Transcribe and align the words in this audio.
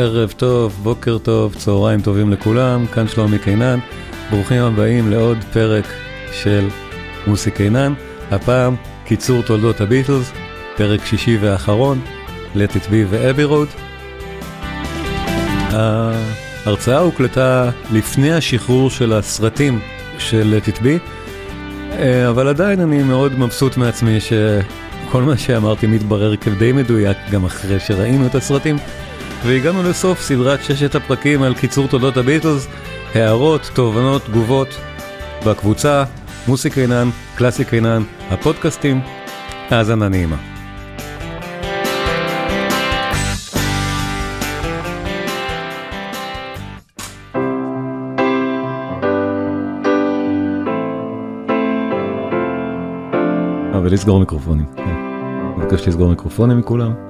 ערב 0.00 0.34
טוב, 0.36 0.80
בוקר 0.82 1.18
טוב, 1.18 1.54
צהריים 1.54 2.00
טובים 2.00 2.32
לכולם, 2.32 2.86
כאן 2.86 3.08
שלומי 3.08 3.38
קינן, 3.38 3.78
ברוכים 4.30 4.62
הבאים 4.62 5.10
לעוד 5.10 5.38
פרק 5.52 5.84
של 6.32 6.68
מוסי 7.26 7.50
קינן, 7.50 7.92
הפעם 8.30 8.76
קיצור 9.04 9.42
תולדות 9.42 9.80
הביטלס, 9.80 10.32
פרק 10.76 11.04
שישי 11.04 11.38
ואחרון, 11.40 12.00
Let 12.54 12.76
it 12.76 12.86
be 12.86 13.06
ואבי 13.10 13.44
רוד. 13.44 13.68
ההרצאה 15.70 16.98
הוקלטה 16.98 17.70
לפני 17.92 18.32
השחרור 18.32 18.90
של 18.90 19.12
הסרטים 19.12 19.80
של 20.18 20.60
Let 20.60 20.68
it 20.68 20.78
be, 20.78 21.98
אבל 22.28 22.48
עדיין 22.48 22.80
אני 22.80 23.02
מאוד 23.02 23.38
מבסוט 23.38 23.76
מעצמי 23.76 24.18
שכל 24.20 25.22
מה 25.22 25.36
שאמרתי 25.36 25.86
מתברר 25.86 26.36
כדי 26.36 26.72
מדויק 26.72 27.16
גם 27.30 27.44
אחרי 27.44 27.80
שראינו 27.80 28.26
את 28.26 28.34
הסרטים. 28.34 28.76
והגענו 29.44 29.82
לסוף 29.82 30.20
סדרת 30.20 30.64
ששת 30.64 30.94
הפרקים 30.94 31.42
על 31.42 31.54
קיצור 31.54 31.88
תולדות 31.88 32.16
הביטלס, 32.16 32.66
הערות, 33.14 33.70
תובנות, 33.74 34.24
תגובות, 34.24 34.68
בקבוצה, 35.46 36.04
מוסי 36.48 36.70
קינן, 36.70 37.08
קלאסי 37.34 37.64
קינן, 37.64 38.02
הפודקאסטים, 38.30 39.00
האזנה 39.70 40.08
נעימה. 40.08 40.36
ולסגור 53.82 54.20
מיקרופונים, 54.20 54.66
כן. 54.76 54.96
מבקש 55.56 55.88
לסגור 55.88 56.08
מיקרופונים 56.08 56.58
מכולם. 56.58 57.09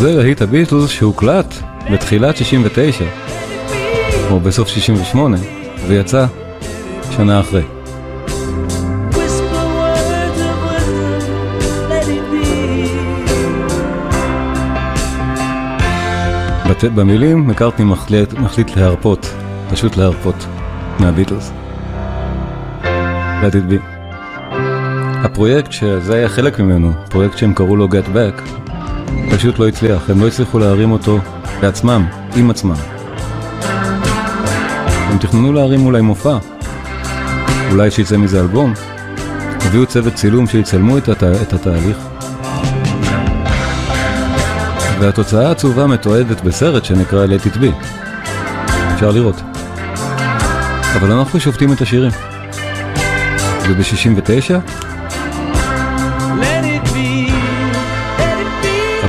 זה 0.00 0.22
להיט 0.22 0.42
הביטלס 0.42 0.90
שהוקלט 0.90 1.54
בתחילת 1.92 2.36
69, 2.36 3.04
או 4.30 4.40
בסוף 4.40 4.68
68, 4.68 5.36
ויצא 5.86 6.26
שנה 7.10 7.40
אחרי. 7.40 7.62
במילים 16.94 17.46
מקארטני 17.46 17.84
מחליט, 17.84 18.32
מחליט 18.32 18.76
להרפות, 18.76 19.34
פשוט 19.70 19.96
להרפות 19.96 20.46
מהביטלס. 20.98 21.52
Let 23.42 23.52
it 23.52 23.72
be. 23.72 24.00
הפרויקט 25.24 25.72
שזה 25.72 26.14
היה 26.14 26.28
חלק 26.28 26.60
ממנו, 26.60 26.92
פרויקט 27.10 27.38
שהם 27.38 27.54
קראו 27.54 27.76
לו 27.76 27.88
Get 27.88 28.06
Back, 28.14 28.59
פשוט 29.30 29.58
לא 29.58 29.68
הצליח, 29.68 30.10
הם 30.10 30.20
לא 30.20 30.26
הצליחו 30.26 30.58
להרים 30.58 30.92
אותו 30.92 31.18
בעצמם, 31.60 32.06
עם 32.36 32.50
עצמם. 32.50 32.74
הם 35.10 35.18
תכננו 35.18 35.52
להרים 35.52 35.86
אולי 35.86 36.00
מופע, 36.00 36.38
אולי 37.70 37.90
שיצא 37.90 38.16
מזה 38.16 38.40
אלבום, 38.40 38.72
הביאו 39.66 39.86
צוות 39.86 40.14
צילום 40.14 40.46
שיצלמו 40.46 40.98
את, 40.98 41.08
הת... 41.08 41.22
את 41.22 41.52
התהליך. 41.52 41.96
והתוצאה 45.00 45.48
העצובה 45.48 45.86
מתועדת 45.86 46.40
בסרט 46.40 46.84
שנקרא 46.84 47.26
Let 47.26 47.46
It 47.46 47.56
Be. 47.56 47.84
אפשר 48.94 49.10
לראות. 49.10 49.40
אבל 50.96 51.12
אנחנו 51.12 51.40
שופטים 51.40 51.72
את 51.72 51.80
השירים. 51.80 52.10
וב-69 53.68 54.54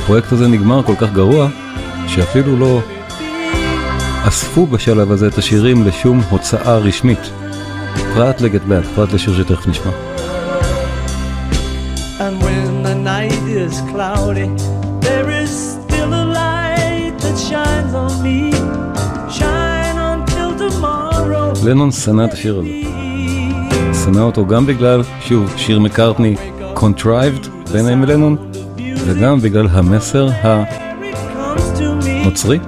הפרויקט 0.03 0.31
הזה 0.31 0.47
נגמר 0.47 0.83
כל 0.83 0.95
כך 0.97 1.13
גרוע, 1.13 1.47
שאפילו 2.07 2.59
לא 2.59 2.79
אספו 4.27 4.67
בשלב 4.67 5.11
הזה 5.11 5.27
את 5.27 5.37
השירים 5.37 5.87
לשום 5.87 6.21
הוצאה 6.29 6.77
רשמית. 6.77 7.19
פרט 8.13 8.41
לגט 8.41 8.61
באק, 8.61 8.85
פרט 8.95 9.13
לשיר 9.13 9.37
שתכף 9.37 9.67
נשמע. 9.67 9.91
And 12.19 12.35
when 12.43 12.83
the 12.83 12.95
night 12.95 13.43
is 13.63 13.75
cloudy, 13.91 14.47
there 15.05 15.29
is 15.43 15.51
still 15.75 16.11
a 16.23 16.25
light 16.39 17.13
that 17.23 17.37
shines 17.49 17.93
on 18.03 18.13
me, 18.25 18.39
shine 19.37 19.97
until 20.11 20.51
tomorrow. 20.57 21.65
לנון 21.65 21.91
שנא 21.91 22.25
את 22.25 22.33
השיר 22.33 22.59
הזה. 22.59 22.69
שנא 24.05 24.21
אותו 24.21 24.45
גם 24.47 24.65
בגלל, 24.65 25.01
שוב, 25.21 25.53
שיר 25.57 25.79
מקארטני, 25.79 26.35
contrived, 26.75 27.71
ביניהם 27.71 28.03
לנון, 28.03 28.50
וגם 29.05 29.39
בגלל 29.39 29.67
המסר 29.71 30.29
הנוצרי, 30.41 32.59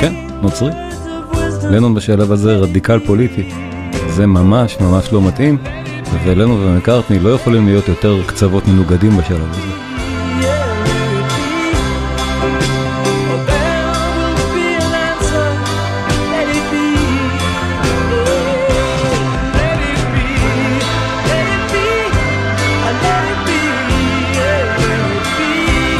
כן, 0.00 0.14
נוצרי. 0.42 0.70
לנון 1.70 1.94
בשלב 1.94 2.32
הזה 2.32 2.56
רדיקל 2.56 2.98
פוליטי, 3.06 3.50
זה 4.08 4.26
ממש 4.26 4.76
ממש 4.80 5.12
לא 5.12 5.22
מתאים, 5.22 5.58
ולנון 6.24 6.60
ומקארטני 6.60 7.18
לא 7.18 7.28
יכולים 7.28 7.66
להיות 7.66 7.88
יותר 7.88 8.22
קצוות 8.26 8.68
מנוגדים 8.68 9.16
בשלב 9.16 9.50
הזה. 9.50 9.93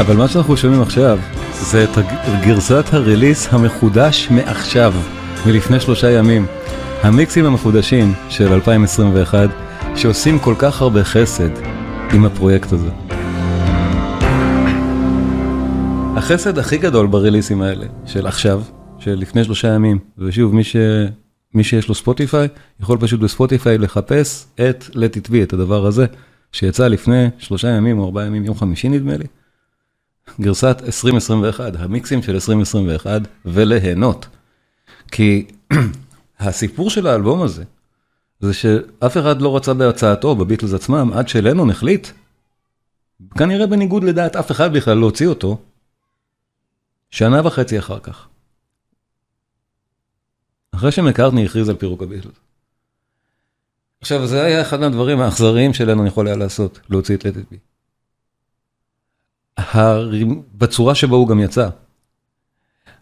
אבל 0.00 0.16
מה 0.16 0.28
שאנחנו 0.28 0.56
שומעים 0.56 0.82
עכשיו 0.82 1.18
זה 1.52 1.84
את 1.84 1.98
גרסת 2.46 2.84
הריליס 2.92 3.48
המחודש 3.52 4.28
מעכשיו, 4.30 4.94
מלפני 5.46 5.80
שלושה 5.80 6.10
ימים. 6.10 6.46
המיקסים 7.02 7.46
המחודשים 7.46 8.12
של 8.28 8.52
2021 8.52 9.50
שעושים 9.96 10.38
כל 10.38 10.54
כך 10.58 10.82
הרבה 10.82 11.04
חסד 11.04 11.50
עם 12.14 12.24
הפרויקט 12.24 12.72
הזה. 12.72 12.90
החסד 16.16 16.58
הכי 16.58 16.78
גדול 16.78 17.06
בריליסים 17.06 17.62
האלה 17.62 17.86
של 18.06 18.26
עכשיו, 18.26 18.62
של 18.98 19.14
לפני 19.14 19.44
שלושה 19.44 19.68
ימים, 19.68 19.98
ושוב 20.18 20.54
מי, 20.54 20.64
ש... 20.64 20.76
מי 21.54 21.64
שיש 21.64 21.88
לו 21.88 21.94
ספוטיפיי 21.94 22.48
יכול 22.80 22.98
פשוט 22.98 23.20
בספוטיפיי 23.20 23.78
לחפש 23.78 24.46
את 24.54 24.84
let 24.90 25.16
it 25.16 25.30
be, 25.30 25.42
את 25.42 25.52
הדבר 25.52 25.86
הזה, 25.86 26.06
שיצא 26.52 26.88
לפני 26.88 27.26
שלושה 27.38 27.68
ימים 27.68 27.98
או 27.98 28.04
ארבעה 28.04 28.26
ימים, 28.26 28.44
יום 28.44 28.56
חמישי 28.56 28.88
נדמה 28.88 29.16
לי. 29.16 29.24
גרסת 30.40 30.76
2021, 30.86 31.76
המיקסים 31.78 32.22
של 32.22 32.34
2021, 32.34 33.20
וליהנות. 33.44 34.26
כי 35.10 35.46
הסיפור 36.38 36.90
של 36.90 37.06
האלבום 37.06 37.42
הזה, 37.42 37.64
זה 38.40 38.54
שאף 38.54 39.16
אחד 39.16 39.42
לא 39.42 39.56
רצה 39.56 39.74
בהצעתו, 39.74 40.34
בביטלס 40.34 40.74
עצמם, 40.74 41.10
עד 41.14 41.28
שלנון 41.28 41.70
החליט, 41.70 42.08
כנראה 43.38 43.66
בניגוד 43.66 44.04
לדעת 44.04 44.36
אף 44.36 44.50
אחד 44.50 44.72
בכלל 44.72 44.98
להוציא 44.98 45.26
אותו, 45.26 45.58
שנה 47.10 47.46
וחצי 47.46 47.78
אחר 47.78 47.98
כך. 47.98 48.28
אחרי 50.74 50.92
שמקארטני 50.92 51.44
הכריז 51.44 51.68
על 51.68 51.76
פירוק 51.76 52.02
הביטלס. 52.02 52.34
עכשיו, 54.00 54.26
זה 54.26 54.42
היה 54.42 54.62
אחד 54.62 54.80
מהדברים 54.80 55.20
האכזריים 55.20 55.74
שלנו 55.74 56.06
יכול 56.06 56.26
היה 56.26 56.36
לעשות, 56.36 56.80
להוציא 56.90 57.16
את 57.16 57.24
לטט 57.24 57.50
בי. 57.50 57.58
בצורה 60.54 60.94
שבה 60.94 61.16
הוא 61.16 61.28
גם 61.28 61.40
יצא. 61.40 61.68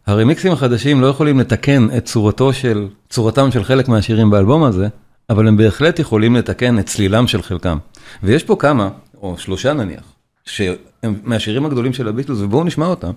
הרמיקסים 0.07 0.53
החדשים 0.53 1.01
לא 1.01 1.07
יכולים 1.07 1.41
לתקן 1.41 1.89
את 1.97 2.05
צורתו 2.05 2.53
של, 2.53 2.89
צורתם 3.11 3.51
של 3.51 3.65
חלק 3.65 3.89
מהשירים 3.89 4.31
באלבום 4.31 4.65
הזה, 4.65 4.89
אבל 5.31 5.49
הם 5.49 5.57
בהחלט 5.57 5.99
יכולים 5.99 6.37
לתקן 6.37 6.79
את 6.79 6.87
צלילם 6.87 7.27
של 7.27 7.43
חלקם. 7.43 7.79
ויש 8.23 8.45
פה 8.45 8.57
כמה, 8.59 8.91
או 9.17 9.39
שלושה 9.39 9.73
נניח, 9.73 10.13
שהם 10.45 11.21
מהשירים 11.23 11.67
הגדולים 11.67 11.93
של 11.93 12.09
הביטלס, 12.09 12.39
ובואו 12.39 12.65
נשמע 12.65 12.87
אותם. 12.87 13.11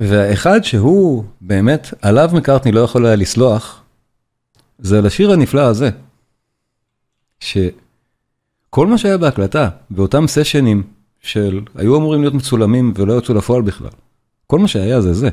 והאחד 0.00 0.64
שהוא 0.64 1.24
באמת, 1.40 1.94
עליו 2.02 2.30
מקארטני 2.32 2.72
לא 2.72 2.80
יכול 2.80 3.06
היה 3.06 3.16
לסלוח, 3.16 3.82
זה 4.78 4.98
על 4.98 5.06
השיר 5.06 5.32
הנפלא 5.32 5.60
הזה. 5.60 5.90
שכל 7.40 8.86
מה 8.86 8.98
שהיה 8.98 9.18
בהקלטה, 9.18 9.68
באותם 9.90 10.26
סשנים 10.26 10.82
של, 11.26 11.60
היו 11.74 11.96
אמורים 11.96 12.20
להיות 12.20 12.34
מצולמים 12.34 12.92
ולא 12.96 13.18
יצאו 13.18 13.34
לפועל 13.34 13.62
בכלל. 13.62 13.88
כל 14.46 14.58
מה 14.58 14.68
שהיה 14.68 15.00
זה 15.00 15.14
זה. 15.14 15.28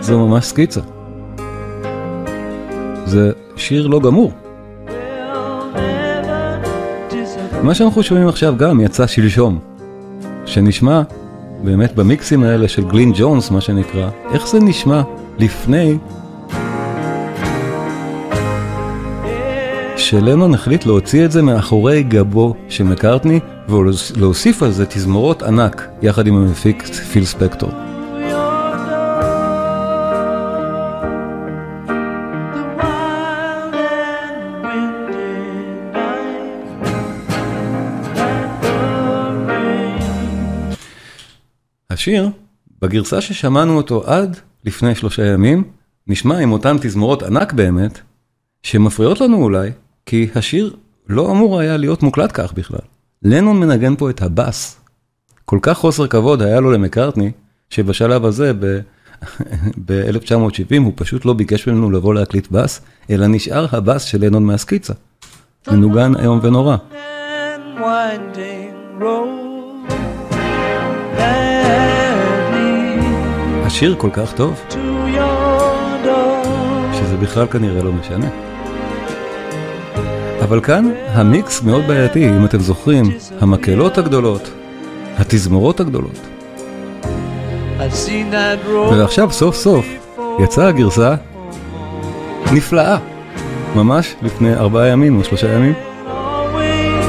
זה 0.00 0.16
ממש 0.16 0.44
סקיצה. 0.44 0.80
זה 3.06 3.32
שיר 3.56 3.86
לא 3.86 4.00
גמור. 4.00 4.32
מה 7.62 7.74
שאנחנו 7.74 8.02
שומעים 8.02 8.28
עכשיו 8.28 8.54
גם 8.56 8.80
יצא 8.80 9.06
שלשום, 9.06 9.58
שנשמע 10.46 11.02
באמת 11.64 11.94
במיקסים 11.94 12.42
האלה 12.42 12.68
של 12.68 12.84
גלין 12.88 13.12
ג'ונס, 13.14 13.50
מה 13.50 13.60
שנקרא, 13.60 14.10
איך 14.32 14.48
זה 14.48 14.60
נשמע 14.60 15.02
לפני 15.38 15.98
שלנון 19.96 20.54
החליט 20.54 20.86
להוציא 20.86 21.24
את 21.24 21.32
זה 21.32 21.42
מאחורי 21.42 22.02
גבו 22.02 22.54
של 22.68 22.84
מקארטני 22.84 23.40
ולהוסיף 23.68 24.62
על 24.62 24.70
זה 24.70 24.86
תזמורות 24.86 25.42
ענק 25.42 25.88
יחד 26.02 26.26
עם 26.26 26.34
המפיק 26.34 26.82
פיל 26.86 27.24
ספקטור. 27.24 27.91
השיר, 42.02 42.30
בגרסה 42.80 43.20
ששמענו 43.20 43.76
אותו 43.76 44.02
עד 44.06 44.36
לפני 44.64 44.94
שלושה 44.94 45.26
ימים, 45.26 45.64
נשמע 46.06 46.38
עם 46.38 46.52
אותן 46.52 46.76
תזמורות 46.80 47.22
ענק 47.22 47.52
באמת, 47.52 48.00
שמפריעות 48.62 49.20
לנו 49.20 49.42
אולי, 49.42 49.70
כי 50.06 50.28
השיר 50.34 50.76
לא 51.08 51.30
אמור 51.30 51.58
היה 51.58 51.76
להיות 51.76 52.02
מוקלט 52.02 52.30
כך 52.34 52.52
בכלל. 52.52 52.80
לנון 53.22 53.60
מנגן 53.60 53.96
פה 53.96 54.10
את 54.10 54.22
הבאס. 54.22 54.80
כל 55.44 55.58
כך 55.62 55.78
חוסר 55.78 56.06
כבוד 56.06 56.42
היה 56.42 56.60
לו 56.60 56.72
למקארטני, 56.72 57.30
שבשלב 57.70 58.24
הזה, 58.24 58.52
ב-1970, 59.86 60.78
הוא 60.78 60.92
פשוט 60.96 61.24
לא 61.24 61.32
ביקש 61.32 61.68
ממנו 61.68 61.90
לבוא 61.90 62.14
להקליט 62.14 62.50
באס, 62.50 62.80
אלא 63.10 63.26
נשאר 63.26 63.66
הבאס 63.72 64.02
של 64.02 64.24
לנון 64.24 64.44
מהסקיצה. 64.44 64.94
מנוגן 65.68 66.16
איום 66.16 66.40
ונורא. 66.42 66.76
השיר 73.72 73.94
כל 73.98 74.10
כך 74.12 74.32
טוב, 74.32 74.60
שזה 76.92 77.16
בכלל 77.20 77.46
כנראה 77.46 77.82
לא 77.82 77.92
משנה. 77.92 78.28
אבל 80.44 80.60
כאן 80.60 80.90
המיקס 81.06 81.62
מאוד 81.62 81.84
בעייתי, 81.86 82.28
אם 82.28 82.44
אתם 82.44 82.60
זוכרים, 82.60 83.04
המקהלות 83.40 83.98
הגדולות, 83.98 84.50
התזמורות 85.18 85.80
הגדולות. 85.80 86.18
ועכשיו 88.90 89.30
סוף 89.32 89.56
סוף 89.56 89.86
יצאה 90.44 90.68
הגרסה 90.68 91.14
נפלאה, 92.52 92.98
ממש 93.76 94.14
לפני 94.22 94.54
ארבעה 94.54 94.88
ימים 94.88 95.18
או 95.18 95.24
שלושה 95.24 95.52
ימים, 95.52 95.74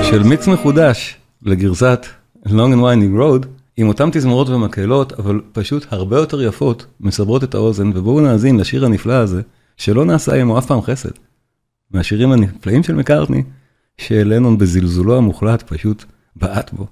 של 0.04 0.24
מיקס 0.24 0.48
מחודש 0.48 1.18
לגרסת 1.42 2.06
Long 2.45 2.50
and 2.50 2.81
Winding 2.81 3.19
Road, 3.19 3.62
עם 3.78 3.88
אותם 3.88 4.10
תזמורות 4.12 4.50
ומקהלות, 4.50 5.14
אבל 5.14 5.42
פשוט 5.52 5.86
הרבה 5.90 6.18
יותר 6.18 6.42
יפות, 6.42 6.86
מסברות 7.00 7.44
את 7.44 7.56
האוזן, 7.56 7.92
ובואו 7.96 8.22
נאזין 8.22 8.60
לשיר 8.60 8.86
הנפלא 8.86 9.14
הזה, 9.14 9.42
שלא 9.78 10.06
נעשה 10.06 10.42
עמו 10.42 10.60
אף 10.60 10.66
פעם 10.66 10.81
חסד. 10.81 11.10
מהשירים 11.92 12.31
הנפלאים 12.31 12.84
של 12.84 12.96
מקארטני, 12.96 13.44
שלנון 13.98 14.58
בזלזולו 14.58 15.18
המוחלט 15.18 15.64
פשוט 15.74 16.04
בעט 16.36 16.74
בו. 16.74 16.88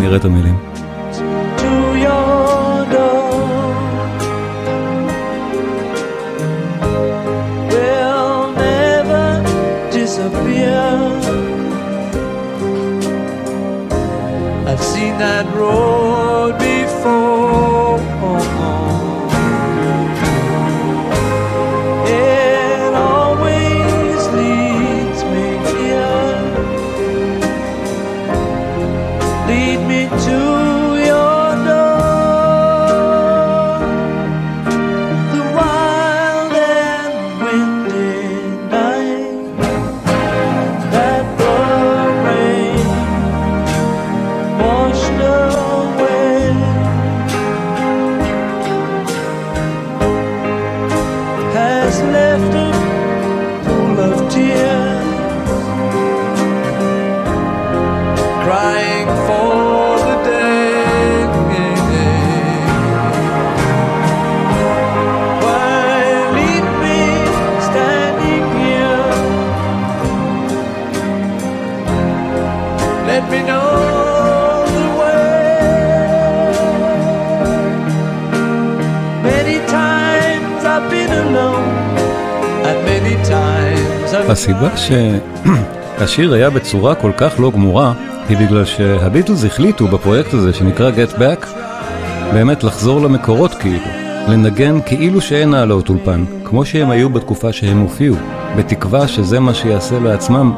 נראה 0.00 0.16
את 0.16 0.24
המילים. 0.24 0.67
Seen 14.98 15.16
that 15.18 15.46
road 15.54 16.58
before. 16.58 17.37
הסיבה 84.28 84.68
שהשיר 84.76 86.32
היה 86.32 86.50
בצורה 86.50 86.94
כל 86.94 87.12
כך 87.16 87.40
לא 87.40 87.50
גמורה, 87.50 87.92
היא 88.28 88.38
בגלל 88.38 88.64
שהביטלס 88.64 89.44
החליטו 89.44 89.86
בפרויקט 89.86 90.34
הזה 90.34 90.52
שנקרא 90.52 90.90
Get 90.90 91.18
Back, 91.18 91.46
באמת 92.32 92.64
לחזור 92.64 93.00
למקורות 93.00 93.54
כאילו, 93.54 93.84
לנגן 94.28 94.80
כאילו 94.86 95.20
שאין 95.20 95.54
העלות 95.54 95.88
אולפן, 95.88 96.24
כמו 96.44 96.64
שהם 96.64 96.90
היו 96.90 97.10
בתקופה 97.10 97.52
שהם 97.52 97.78
הופיעו, 97.78 98.16
בתקווה 98.56 99.08
שזה 99.08 99.40
מה 99.40 99.54
שיעשה 99.54 99.98
לעצמם 99.98 100.52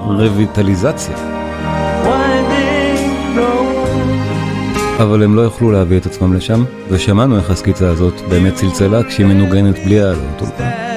road. 3.36 5.02
אבל 5.02 5.22
הם 5.22 5.36
לא 5.36 5.40
יוכלו 5.40 5.72
להביא 5.72 5.98
את 5.98 6.06
עצמם 6.06 6.34
לשם, 6.34 6.64
ושמענו 6.88 7.36
איך 7.36 7.50
הסקיצה 7.50 7.88
הזאת 7.88 8.14
באמת 8.28 8.54
צלצלה 8.54 9.02
כשהיא 9.02 9.26
מנוגנת 9.26 9.74
בלי 9.84 10.00
העלות 10.00 10.40
אולפן. 10.40 10.89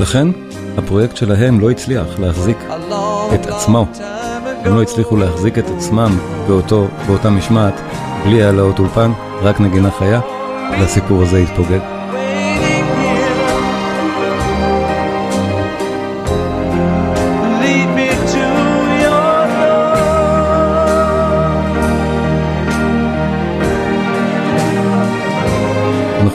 לכן, 0.00 0.28
הפרויקט 0.78 1.16
שלהם 1.16 1.60
לא 1.60 1.70
הצליח 1.70 2.18
להחזיק 2.18 2.58
את 3.34 3.46
עצמו. 3.46 3.86
הם 4.64 4.74
לא 4.74 4.82
הצליחו 4.82 5.16
להחזיק 5.16 5.58
את 5.58 5.64
עצמם 5.76 6.18
באותו, 6.46 6.88
באותה 7.06 7.30
משמעת, 7.30 7.80
בלי 8.24 8.42
העלאות 8.42 8.78
אולפן, 8.78 9.12
רק 9.42 9.60
נגינה 9.60 9.90
חיה, 9.90 10.20
והסיפור 10.80 11.22
הזה 11.22 11.38
התפוגג. 11.38 11.95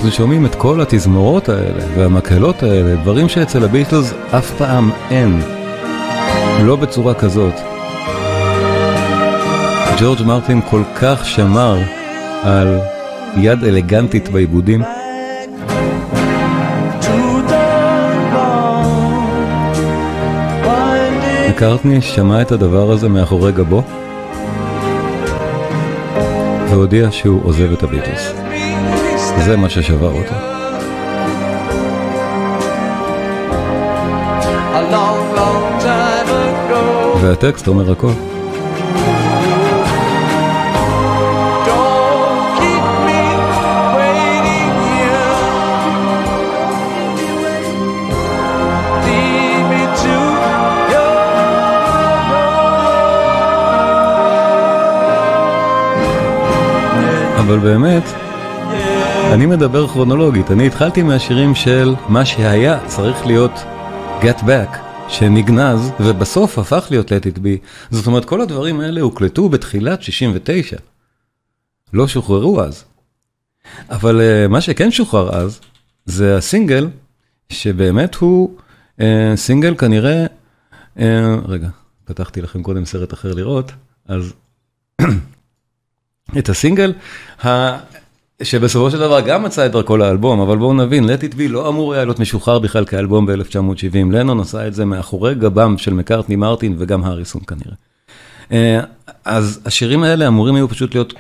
אנחנו 0.02 0.16
שומעים 0.16 0.46
את 0.46 0.56
כל 0.56 0.82
התזמורות 0.82 1.50
האלה 1.50 1.84
והמקהלות 1.98 2.64
האלה, 2.64 2.96
דברים 2.96 3.30
שאצל 3.30 3.64
הביטלס 3.64 4.14
אף 4.38 4.52
פעם 4.58 4.92
אין. 5.10 5.42
לא 6.64 6.76
בצורה 6.76 7.14
כזאת. 7.14 7.54
ג'ורג' 10.00 10.22
מרטין 10.22 10.62
כל 10.70 10.82
כך 11.02 11.26
שמר 11.26 11.78
על 12.44 12.80
יד 13.38 13.64
אלגנטית 13.64 14.30
בעיבודים. 14.30 14.82
מקארטני 21.50 22.02
שמע 22.02 22.42
את 22.42 22.52
הדבר 22.52 22.92
הזה 22.92 23.10
מאחורי 23.10 23.52
גבו 23.52 23.84
והודיע 26.70 27.12
שהוא 27.12 27.42
עוזב 27.44 27.72
את 27.72 27.84
הביטלס. 27.84 28.51
זה 29.42 29.58
מה 29.58 29.70
ששבר 29.70 30.12
אותו. 30.12 30.36
והטקסט 37.22 37.68
אומר 37.68 37.92
הכל. 37.92 38.12
אבל 57.40 57.60
באמת, 57.60 58.21
אני 59.32 59.46
מדבר 59.46 59.88
כרונולוגית, 59.88 60.52
אני 60.52 60.68
התחלתי 60.68 61.04
מהשירים 61.04 61.56
של 61.56 61.96
מה 62.10 62.26
שהיה 62.26 62.88
צריך 62.88 63.26
להיות 63.26 63.52
Get 64.22 64.40
Back, 64.40 64.78
שנגנז 65.10 65.92
ובסוף 66.00 66.58
הפך 66.58 66.88
להיות 66.90 67.12
Let 67.12 67.26
It 67.36 67.38
Be. 67.38 67.66
זאת 67.92 68.08
אומרת, 68.08 68.26
כל 68.26 68.42
הדברים 68.42 68.80
האלה 68.80 69.02
הוקלטו 69.02 69.50
בתחילת 69.50 70.02
69. 70.02 70.78
לא 71.94 72.08
שוחררו 72.08 72.62
אז. 72.62 72.84
אבל 73.90 74.22
uh, 74.22 74.48
מה 74.48 74.62
שכן 74.62 74.92
שוחרר 74.92 75.36
אז, 75.36 75.60
זה 76.06 76.38
הסינגל, 76.38 76.90
שבאמת 77.50 78.16
הוא 78.16 78.58
uh, 79.00 79.04
סינגל 79.36 79.76
כנראה, 79.76 80.26
uh, 80.98 81.02
רגע, 81.46 81.70
פתחתי 82.06 82.42
לכם 82.42 82.64
קודם 82.64 82.86
סרט 82.86 83.14
אחר 83.14 83.34
לראות, 83.34 83.72
אז 84.08 84.34
את 86.40 86.50
הסינגל, 86.50 86.94
שבסופו 88.44 88.92
של 88.92 89.00
דבר 89.00 89.22
גם 89.22 89.44
מצא 89.44 89.66
את 89.66 89.72
דרכו 89.72 89.98
לאלבום, 89.98 90.40
אבל 90.40 90.58
בואו 90.58 90.74
נבין, 90.74 91.10
Let 91.10 91.34
It 91.34 91.36
Be 91.36 91.50
לא 91.50 91.70
אמור 91.70 91.94
היה 91.94 92.06
להיות 92.06 92.20
משוחרר 92.20 92.60
בכלל 92.60 92.86
כאלבום 92.86 93.26
ב-1970, 93.26 94.12
לנון 94.12 94.40
עשה 94.40 94.68
את 94.68 94.74
זה 94.74 94.86
מאחורי 94.86 95.36
גבם 95.36 95.78
של 95.78 95.94
מקארטני 95.94 96.36
מרטין 96.36 96.76
וגם 96.78 97.04
האריסון 97.04 97.42
כנראה. 97.48 97.76
אה, 98.52 98.80
אז 99.26 99.60
השירים 99.66 100.04
האלה 100.04 100.28
אמורים 100.28 100.56
היו 100.56 100.70
פשוט 100.70 100.96
להיות 100.96 101.14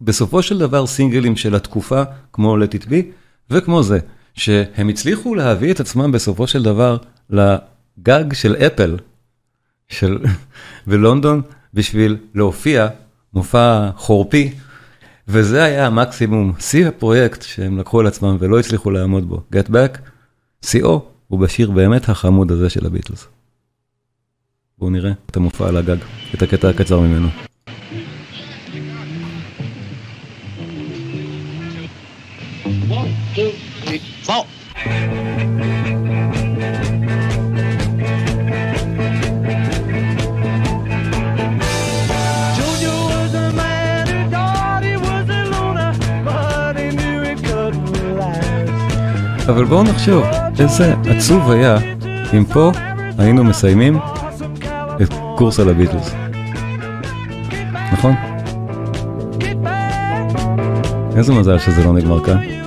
בסופו 0.00 0.42
של 0.42 0.58
דבר 0.58 0.86
סינגלים 0.86 1.36
של 1.36 1.54
התקופה, 1.54 2.02
כמו 2.32 2.56
Let 2.56 2.82
It 2.82 2.86
Be, 2.86 2.94
וכמו 3.50 3.82
זה, 3.82 3.98
שהם 4.34 4.88
הצליחו 4.88 5.34
להביא 5.34 5.72
את 5.72 5.80
עצמם 5.80 6.12
בסופו 6.12 6.46
של 6.46 6.62
דבר 6.62 6.96
לגג 7.30 8.32
של 8.32 8.56
אפל, 8.56 8.96
של 9.88 10.18
בלונדון, 10.86 11.42
בשביל 11.74 12.16
להופיע 12.34 12.88
מופע 13.34 13.90
חורפי. 13.96 14.52
וזה 15.28 15.64
היה 15.64 15.86
המקסימום, 15.86 16.52
שיא 16.58 16.86
הפרויקט 16.86 17.42
שהם 17.42 17.78
לקחו 17.78 18.00
על 18.00 18.06
עצמם 18.06 18.36
ולא 18.40 18.58
הצליחו 18.60 18.90
לעמוד 18.90 19.28
בו. 19.28 19.42
Get 19.52 19.68
Back, 19.68 19.98
שיאו 20.64 21.02
הוא 21.28 21.40
בשיר 21.40 21.70
באמת 21.70 22.08
החמוד 22.08 22.52
הזה 22.52 22.70
של 22.70 22.86
הביטלס. 22.86 23.26
בואו 24.78 24.90
נראה 24.90 25.12
את 25.30 25.36
המופע 25.36 25.68
על 25.68 25.76
הגג, 25.76 25.96
את 26.34 26.42
הקטע 26.42 26.68
הקצר 26.68 27.00
ממנו. 27.00 27.28
אבל 49.64 49.72
בואו 49.72 49.82
נחשוב, 49.82 50.24
איזה 50.60 50.94
עצוב 51.10 51.50
היה 51.50 51.76
אם 52.36 52.44
פה 52.44 52.72
היינו 53.18 53.44
מסיימים 53.44 53.98
את 55.02 55.14
קורס 55.36 55.60
על 55.60 55.68
הביטלס. 55.68 56.14
נכון? 57.92 58.14
איזה 61.16 61.32
מזל 61.32 61.58
שזה 61.58 61.84
לא 61.84 61.92
נגמר 61.92 62.24
כאן. 62.24 62.63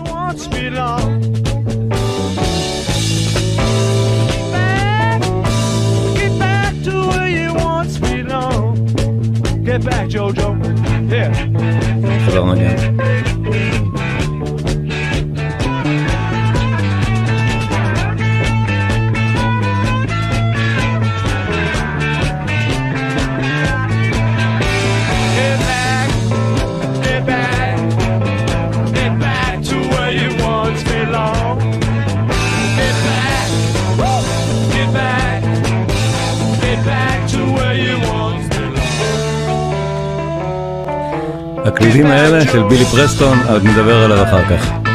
של 42.51 42.63
בילי 42.63 42.85
פרסטון, 42.85 43.37
עוד 43.49 43.63
נדבר 43.63 44.03
עליו 44.03 44.23
אחר 44.23 44.43
כך. 44.49 44.86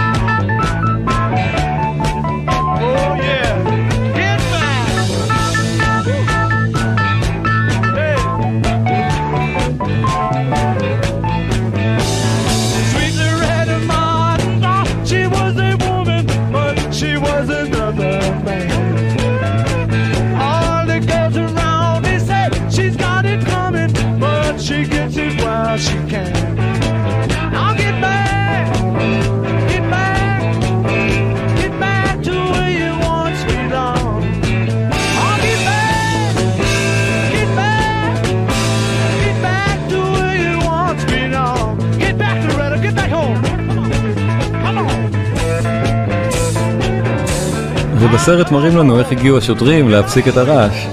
ובסרט 48.02 48.50
מראים 48.50 48.76
לנו 48.76 48.98
איך 48.98 49.12
הגיעו 49.12 49.38
השוטרים 49.38 49.88
להפסיק 49.88 50.28
את 50.28 50.36
הרעש. 50.36 50.86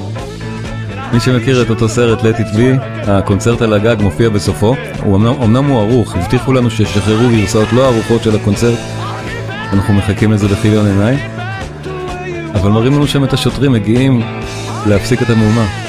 מי 1.14 1.20
שמכיר 1.20 1.62
את 1.62 1.70
אותו 1.70 1.90
סרט 1.90 2.20
Let 2.20 2.40
It 2.40 2.56
Be, 2.56 2.82
הקונצרט 3.08 3.62
על 3.62 3.74
הגג 3.74 3.96
מופיע 4.02 4.30
בסופו, 4.30 4.76
הוא 5.04 5.16
אמנם, 5.16 5.42
אמנם 5.44 5.66
הוא 5.66 5.80
ערוך, 5.80 6.16
הבטיחו 6.16 6.54
לנו 6.54 6.70
שישחררו 6.70 7.30
גרסאות 7.30 7.74
לא 7.74 7.88
ערוכות 7.88 8.24
של 8.24 8.36
הקונצרט, 8.36 8.80
אנחנו 9.74 9.94
מחכים 9.94 10.32
לזה 10.32 10.48
בכיליון 10.48 10.86
עיניים. 10.86 11.20
אבל 12.54 12.70
מראים 12.70 12.94
לנו 12.94 13.08
שם 13.08 13.24
את 13.24 13.34
השוטרים 13.34 13.72
מגיעים 13.72 14.22
להפסיק 14.86 15.22
את 15.22 15.30
המהומה. 15.30 15.89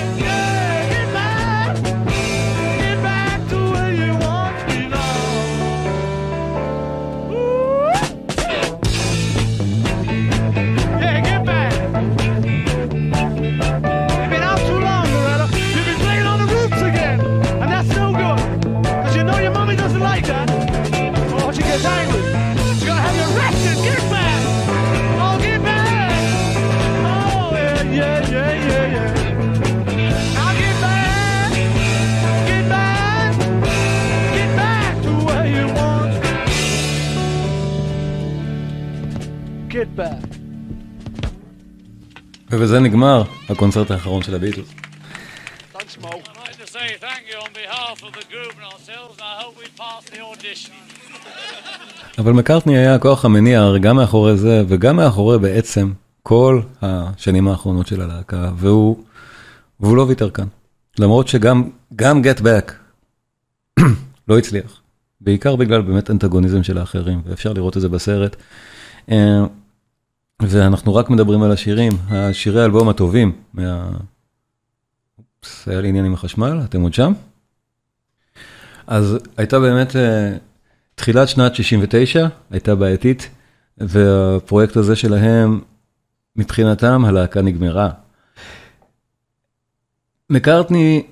ובזה 42.81 42.89
נגמר 42.89 43.23
הקונצרט 43.49 43.91
האחרון 43.91 44.23
של 44.23 44.35
הביטלס. 44.35 44.69
אבל 52.19 52.33
מקארטני 52.33 52.79
היה 52.79 52.95
הכוח 52.95 53.25
המניע 53.25 53.79
גם 53.81 53.97
מאחורי 53.97 54.37
זה 54.37 54.63
וגם 54.69 54.97
מאחורי 54.97 55.39
בעצם 55.39 55.93
כל 56.23 56.61
השנים 56.83 57.49
האחרונות 57.49 57.87
של 57.87 58.01
הלהקה, 58.01 58.51
והוא, 58.57 58.97
והוא 59.81 59.97
לא 59.97 60.03
ויתר 60.03 60.31
כאן. 60.31 60.47
למרות 60.99 61.29
שגם 61.29 61.71
גם 61.97 62.23
Get 62.23 62.41
Back 62.41 62.73
לא 64.29 64.39
הצליח, 64.39 64.81
בעיקר 65.21 65.57
בגלל 65.57 65.83
באמת 65.83 66.11
אנטגוניזם 66.11 66.63
של 66.63 66.79
האחרים, 66.79 67.23
ואפשר 67.27 67.53
לראות 67.53 67.77
את 67.77 67.83
זה 67.83 67.89
בסרט. 67.89 68.37
ואנחנו 70.41 70.95
רק 70.95 71.11
מדברים 71.11 71.43
על 71.43 71.53
השירים, 71.53 71.93
השירי 72.09 72.63
האלבום 72.63 72.89
הטובים 72.89 73.33
מה... 73.55 73.91
היה 75.67 75.81
לי 75.81 75.89
עניין 75.89 76.05
עם 76.05 76.15
החשמל, 76.15 76.61
אתם 76.65 76.81
עוד 76.81 76.95
שם? 76.95 77.13
אז 78.87 79.19
הייתה 79.37 79.61
באמת 79.61 79.97
אה, 79.97 80.37
תחילת 80.95 81.29
שנת 81.29 81.55
69, 81.55 82.29
הייתה 82.51 82.75
בעייתית, 82.75 83.31
והפרויקט 83.79 84.77
הזה 84.77 84.97
שלהם, 84.97 85.61
מבחינתם 86.37 87.05
הלהקה 87.05 87.43
נגמרה. 87.43 87.91
מקארטני 90.31 91.03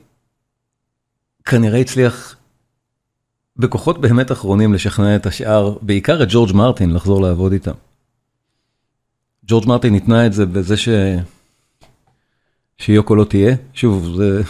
כנראה 1.44 1.80
הצליח 1.80 2.36
בכוחות 3.56 4.00
באמת 4.00 4.32
אחרונים 4.32 4.74
לשכנע 4.74 5.16
את 5.16 5.26
השאר, 5.26 5.76
בעיקר 5.82 6.22
את 6.22 6.28
ג'ורג' 6.30 6.52
מרטין, 6.52 6.94
לחזור 6.94 7.22
לעבוד 7.22 7.52
איתם. 7.52 7.72
ג'ורג' 9.48 9.68
מרטין 9.68 9.92
ניתנה 9.92 10.26
את 10.26 10.32
זה 10.32 10.46
בזה 10.46 10.76
ש... 10.76 10.88
שיוקו 12.78 13.14
לא 13.14 13.24
תהיה, 13.24 13.56
שוב, 13.74 14.16
זה... 14.16 14.42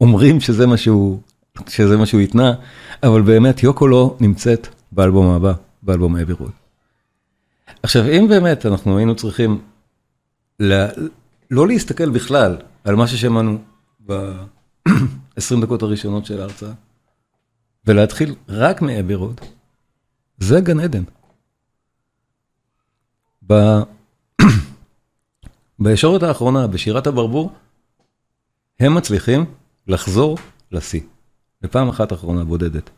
אומרים 0.00 0.40
שזה 0.40 0.66
מה 0.66 0.76
שהוא, 0.76 1.20
שזה 1.68 1.96
מה 1.96 2.06
שהוא 2.06 2.20
התנה, 2.20 2.54
אבל 3.02 3.22
באמת 3.22 3.62
יוקו 3.62 3.88
לא 3.88 4.16
נמצאת 4.20 4.68
באלבום 4.92 5.30
הבא, 5.30 5.52
באלבום 5.82 6.16
אבי 6.16 6.32
רוד. 6.32 6.50
עכשיו, 7.82 8.04
אם 8.08 8.26
באמת 8.28 8.66
אנחנו 8.66 8.96
היינו 8.96 9.16
צריכים 9.16 9.60
לה... 10.60 10.88
לא 11.50 11.68
להסתכל 11.68 12.10
בכלל 12.10 12.56
על 12.84 12.94
מה 12.94 13.06
ששמענו 13.06 13.58
ב-20 14.06 15.60
דקות 15.62 15.82
הראשונות 15.82 16.26
של 16.26 16.40
ההרצאה, 16.40 16.72
ולהתחיל 17.86 18.34
רק 18.48 18.82
מאבי 18.82 19.14
רוד, 19.14 19.40
זה 20.38 20.60
גן 20.60 20.80
עדן. 20.80 21.04
בישורת 25.78 26.22
האחרונה, 26.22 26.66
בשירת 26.66 27.06
הברבור, 27.06 27.52
הם 28.80 28.94
מצליחים 28.94 29.44
לחזור 29.86 30.38
לשיא. 30.72 31.00
בפעם 31.62 31.88
אחת 31.88 32.12
אחרונה 32.12 32.44
בודדת. 32.44 32.90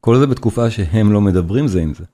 כל 0.00 0.18
זה 0.18 0.26
בתקופה 0.26 0.70
שהם 0.70 1.12
לא 1.12 1.20
מדברים 1.20 1.68
זה 1.68 1.80
עם 1.80 1.94
זה. 1.94 2.04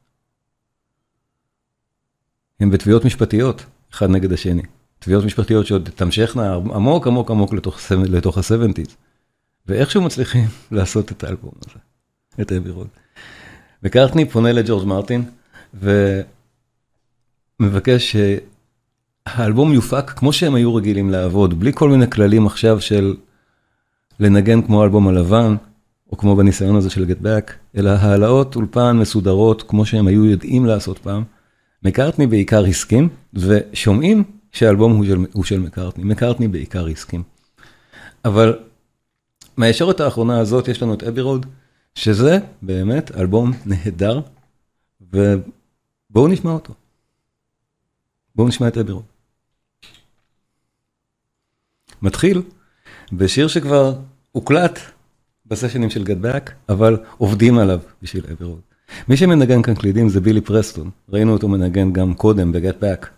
הם 2.61 2.71
בתביעות 2.71 3.05
משפטיות, 3.05 3.65
אחד 3.93 4.11
נגד 4.11 4.33
השני. 4.33 4.63
תביעות 4.99 5.25
משפטיות 5.25 5.67
שעוד 5.67 5.89
תמשכנה 5.95 6.55
עמוק 6.55 7.07
עמוק 7.07 7.31
עמוק 7.31 7.53
לתוך 7.53 8.39
ה-70's. 8.39 8.95
ואיכשהו 9.67 10.03
מצליחים 10.03 10.49
לעשות 10.71 11.13
את 11.13 11.25
האלבום 11.25 11.53
הזה, 11.67 11.79
את 12.41 12.53
אבי 12.53 12.71
רוד. 12.71 12.89
וקרטני 13.83 14.31
פונה 14.31 14.53
לג'ורג' 14.53 14.87
מרטין, 14.87 15.31
ומבקש 17.61 18.17
האלבום 19.27 19.73
יופק 19.73 20.11
כמו 20.11 20.33
שהם 20.33 20.55
היו 20.55 20.75
רגילים 20.75 21.11
לעבוד, 21.11 21.61
בלי 21.61 21.73
כל 21.75 21.91
מיני 21.91 22.11
כללים 22.11 22.47
עכשיו 22.47 22.81
של 22.81 23.17
לנגן 24.21 24.63
כמו 24.63 24.83
האלבום 24.83 25.09
הלבן, 25.09 25.57
או 26.13 26.17
כמו 26.17 26.37
בניסיון 26.37 26.77
הזה 26.77 26.91
של 26.91 27.05
Get 27.05 27.23
Back, 27.23 27.53
אלא 27.77 27.91
העלאות 27.91 28.57
אולפן 28.57 28.97
מסודרות 28.97 29.63
כמו 29.63 29.87
שהם 29.87 30.07
היו 30.07 30.25
יודעים 30.25 30.67
לעשות 30.67 30.99
פעם. 30.99 31.25
מקארטני 31.83 32.27
בעיקר 32.27 32.65
הסכים, 32.65 33.09
ושומעים 33.35 34.25
שהאלבום 34.53 34.97
הוא 34.97 35.05
של, 35.07 35.19
הוא 35.33 35.45
של 35.45 35.61
מקארטני, 35.61 36.05
מקארטני 36.05 36.49
בעיקר 36.49 36.87
הסכים. 36.87 37.23
אבל 38.25 38.59
מהישורת 39.57 40.01
האחרונה 40.01 40.41
הזאת 40.41 40.69
יש 40.69 40.83
לנו 40.83 40.95
את 40.95 41.03
Abbey 41.03 41.21
Road, 41.21 41.47
שזה 41.95 42.39
באמת 42.63 43.11
אלבום 43.17 43.53
נהדר, 43.67 44.21
ובואו 45.01 46.29
נשמע 46.29 46.51
אותו. 46.51 46.75
בואו 48.35 48.49
נשמע 48.49 48.69
את 48.69 48.79
Abbey 48.79 48.93
Road. 48.93 49.16
מתחיל 52.07 52.43
בשיר 53.13 53.49
שכבר 53.49 53.95
הוקלט 54.33 54.79
בסשנים 55.47 55.91
של 55.91 56.05
Get 56.05 56.17
Back, 56.17 56.53
אבל 56.69 56.97
עובדים 57.19 57.59
עליו 57.59 57.81
בשביל 58.03 58.25
Abbey 58.33 58.47
Road. 58.47 58.61
מי 59.09 59.17
שמנגן 59.17 59.63
כאן 59.63 59.75
קלידים 59.75 60.09
זה 60.09 60.21
בילי 60.21 60.41
פרסטון, 60.41 60.91
ראינו 61.09 61.33
אותו 61.33 61.49
מנגן 61.49 61.93
גם 61.93 62.15
קודם 62.15 62.53
ב 62.53 62.59
Get 62.59 62.77
Back, 62.81 63.11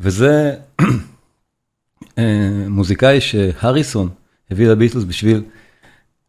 וזה 0.00 0.54
אה, 2.18 2.64
מוזיקאי 2.68 3.20
שהריסון 3.20 4.08
הביא 4.50 4.68
לביטלס 4.68 5.04
בשביל 5.04 5.42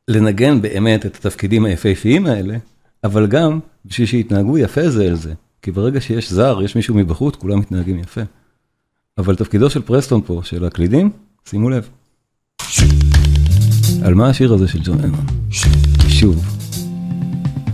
לנגן 0.07 0.61
באמת 0.61 1.05
את 1.05 1.15
התפקידים 1.15 1.65
היפהפיים 1.65 2.25
האלה, 2.25 2.57
אבל 3.03 3.27
גם 3.27 3.59
בשביל 3.85 4.07
שיתנהגו 4.07 4.57
יפה 4.57 4.89
זה 4.89 5.03
אל 5.03 5.15
זה. 5.15 5.33
כי 5.61 5.71
ברגע 5.71 6.01
שיש 6.01 6.31
זר, 6.31 6.59
יש 6.63 6.75
מישהו 6.75 6.95
מבחוץ, 6.95 7.35
כולם 7.35 7.59
מתנהגים 7.59 7.99
יפה. 7.99 8.21
אבל 9.17 9.35
תפקידו 9.35 9.69
של 9.69 9.81
פרסטון 9.81 10.21
פה, 10.25 10.41
של 10.43 10.65
הקלידים, 10.65 11.11
שימו 11.45 11.69
לב. 11.69 11.89
על 14.05 14.13
מה 14.13 14.29
השיר 14.29 14.53
הזה 14.53 14.67
של 14.67 14.79
ג'ון 14.83 14.97
לנון? 15.01 15.25
שוב, 16.07 16.45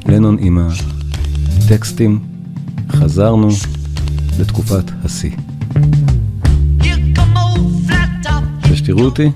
לנון 0.06 0.38
עם 0.40 0.58
הטקסטים, 1.58 2.20
חזרנו 2.90 3.50
לתקופת 4.40 4.84
השיא. 5.04 5.32
שתראו 8.76 9.02
אותי. 9.02 9.32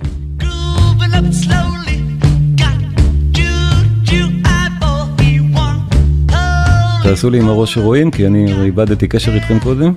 תעשו 7.03 7.29
לי 7.29 7.39
עם 7.39 7.47
הראש 7.47 7.73
שרואים, 7.73 8.11
כי 8.11 8.27
אני 8.27 8.63
איבדתי 8.63 9.07
קשר 9.07 9.33
איתכם 9.33 9.59
קודם. 9.59 9.93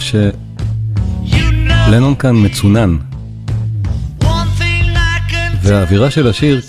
שלנון 0.00 2.14
כאן 2.14 2.44
מצונן, 2.44 2.96
והאווירה 5.62 6.10
של 6.10 6.28
השיר 6.28 6.60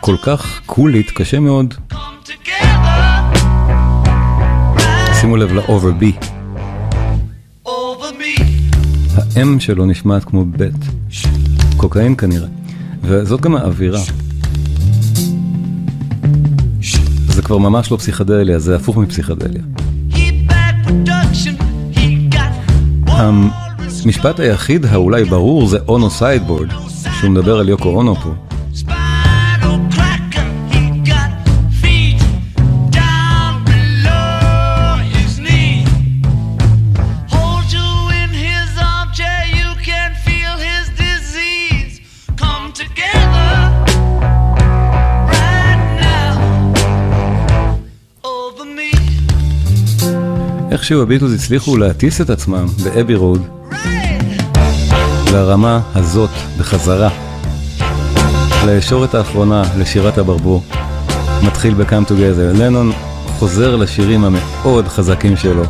כל 0.00 0.16
כך 0.22 0.60
קולית, 0.66 1.10
קשה 1.10 1.40
מאוד 1.40 1.74
שימו 5.20 5.36
לב 5.36 5.52
ל-over 5.52 6.02
B. 6.02 6.26
האם 9.36 9.60
שלו 9.60 9.86
נשמעת 9.86 10.24
כמו 10.24 10.44
בית. 10.44 10.74
קוקאין 11.76 12.16
כנראה. 12.16 12.48
וזאת 13.02 13.40
גם 13.40 13.56
האווירה. 13.56 14.00
זה 17.28 17.42
כבר 17.42 17.58
ממש 17.58 17.90
לא 17.90 17.96
פסיכדליה, 17.96 18.58
זה 18.58 18.76
הפוך 18.76 18.96
מפסיכדליה. 18.96 19.62
המשפט 23.22 24.40
היחיד 24.40 24.86
האולי 24.86 25.24
ברור 25.24 25.66
זה 25.66 25.78
Ono 25.88 26.10
sideboard, 26.10 26.68
שהוא 27.20 27.30
מדבר 27.30 27.58
על 27.58 27.68
יוקו 27.68 27.88
אונו 27.88 28.14
פה. 28.14 28.51
איכשהו 50.72 51.02
הביטלס 51.02 51.34
הצליחו 51.34 51.76
להטיס 51.76 52.20
את 52.20 52.30
עצמם 52.30 52.66
באבי 52.84 53.14
רוד 53.14 53.42
לרמה 55.32 55.80
הזאת 55.94 56.30
בחזרה. 56.58 57.10
לישורת 58.66 59.14
האחרונה 59.14 59.62
לשירת 59.78 60.18
הברבור 60.18 60.62
מתחיל 61.42 61.74
ב-Come 61.74 62.08
Together. 62.08 62.58
לנון 62.58 62.92
חוזר 63.38 63.76
לשירים 63.76 64.24
המאוד 64.24 64.88
חזקים 64.88 65.36
שלו. 65.36 65.64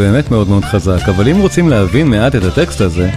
באמת 0.00 0.30
מאוד 0.30 0.48
מאוד 0.48 0.64
חזק, 0.64 1.08
אבל 1.08 1.28
אם 1.28 1.38
רוצים 1.38 1.68
להבין 1.68 2.06
מעט 2.06 2.34
את 2.34 2.42
הטקסט 2.44 2.80
הזה, 2.80 3.10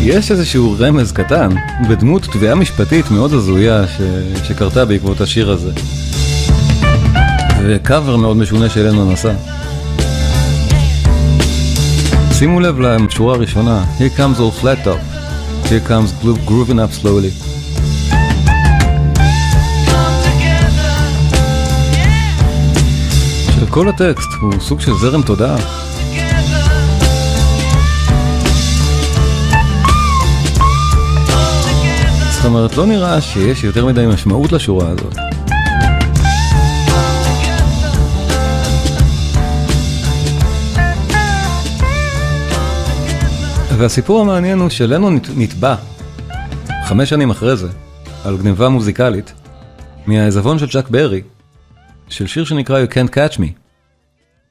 יש 0.00 0.30
איזשהו 0.30 0.76
רמז 0.78 1.12
קטן 1.12 1.48
בדמות 1.88 2.22
תביעה 2.22 2.54
משפטית 2.54 3.10
מאוד 3.10 3.32
הזויה 3.32 3.86
ש... 3.86 4.00
שקרתה 4.48 4.84
בעקבות 4.84 5.20
השיר 5.20 5.50
הזה. 5.50 5.72
וקאבר 7.66 8.16
מאוד 8.16 8.36
משונה 8.36 8.68
שאלנו 8.68 9.12
נסע. 9.12 9.32
שימו 12.32 12.60
לב 12.60 12.80
לשורה 12.80 13.34
הראשונה, 13.34 13.84
Here 13.98 14.18
comes 14.18 14.38
all 14.38 14.62
flat 14.62 14.86
top, 14.86 15.00
Here 15.64 15.88
comes 15.90 16.26
grooving 16.46 16.78
up 16.78 17.02
slowly. 17.02 17.49
כל 23.72 23.88
הטקסט 23.88 24.28
הוא 24.40 24.52
סוג 24.60 24.80
של 24.80 24.92
זרם 24.94 25.22
תודעה. 25.22 25.56
זאת 32.30 32.44
אומרת, 32.44 32.76
לא 32.76 32.86
נראה 32.86 33.20
שיש 33.20 33.64
יותר 33.64 33.86
מדי 33.86 34.06
משמעות 34.06 34.52
לשורה 34.52 34.88
הזאת. 34.88 35.14
והסיפור 43.78 44.20
המעניין 44.20 44.58
הוא 44.58 44.68
שלנו 44.68 45.10
נתבע, 45.36 45.74
חמש 46.84 47.08
שנים 47.08 47.30
אחרי 47.30 47.56
זה, 47.56 47.68
על 48.24 48.36
גניבה 48.36 48.68
מוזיקלית, 48.68 49.32
מהעזבון 50.06 50.58
של 50.58 50.68
צ'אק 50.68 50.88
ברי, 50.88 51.22
של 52.08 52.26
שיר 52.26 52.44
שנקרא 52.44 52.84
You 52.84 52.88
Can't 52.92 53.14
Catch 53.14 53.36
Me. 53.36 53.59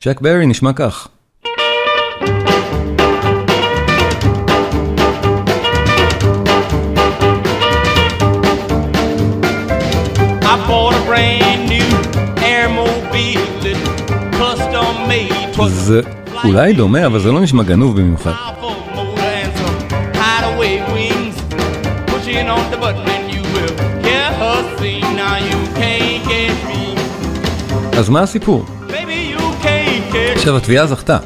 צ'ק 0.04 0.22
ברי 0.22 0.46
נשמע 0.46 0.74
כך. 0.74 1.08
זה 15.68 16.02
אולי 16.44 16.74
דומה, 16.74 17.06
אבל 17.06 17.20
זה 17.20 17.32
לא 17.32 17.42
נשמע 17.42 17.64
גנוב 17.64 18.02
במיוחד. 18.02 18.32
אז 27.98 28.10
מה 28.10 28.22
הסיפור? 28.22 28.79
עכשיו 30.36 30.58
התביעה 30.58 30.88
זכתה, 30.88 31.18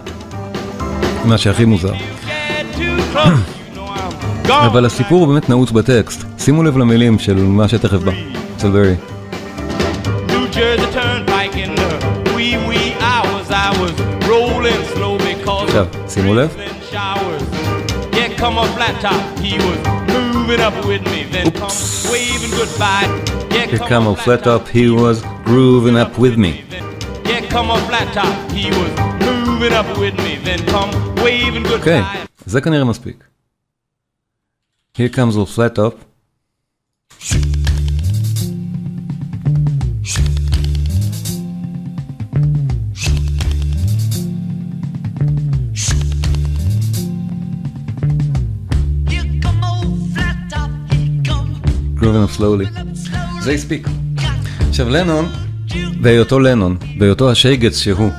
מה 1.26 1.38
שהכי 1.38 1.66
מוזר. 1.66 1.94
אבל 4.68 4.86
הסיפור 4.86 5.20
הוא 5.20 5.34
באמת 5.34 5.50
נעוץ 5.50 5.72
בטקסט, 5.72 6.26
שימו 6.40 6.64
לב 6.64 6.78
למילים 6.78 7.20
של 7.20 7.44
מה 7.44 7.68
שתכף 7.68 7.98
בא, 7.98 8.12
אצל 8.58 8.70
ברי. 8.70 8.96
עכשיו, 15.68 15.86
שימו 16.10 16.34
לב. 16.34 16.56
אופס. 21.62 22.04
Here 23.74 23.80
come 23.80 24.08
a 24.08 24.16
flat 24.16 24.44
top, 24.44 24.68
he 24.68 24.90
was 24.90 25.24
grooving 25.46 25.98
up 25.98 26.12
with 26.18 26.38
me. 26.38 26.64
אוקיי, 31.74 32.02
זה 32.46 32.62
כנראה 32.62 32.84
מספיק. 32.84 33.24
Here 34.98 35.10
comes 35.16 35.36
a 35.36 35.46
flat 35.56 35.76
top. 35.76 35.96
Grooving 52.00 52.24
up 52.28 52.34
slowly. 52.38 52.68
זה 53.42 53.52
הספיק. 53.52 53.88
עכשיו 54.70 54.90
לנון 54.90 55.43
בהיותו 56.04 56.40
לנון, 56.40 56.78
בהיותו 56.98 57.32
השייגץ 57.32 57.78
שהוא. 57.78 58.10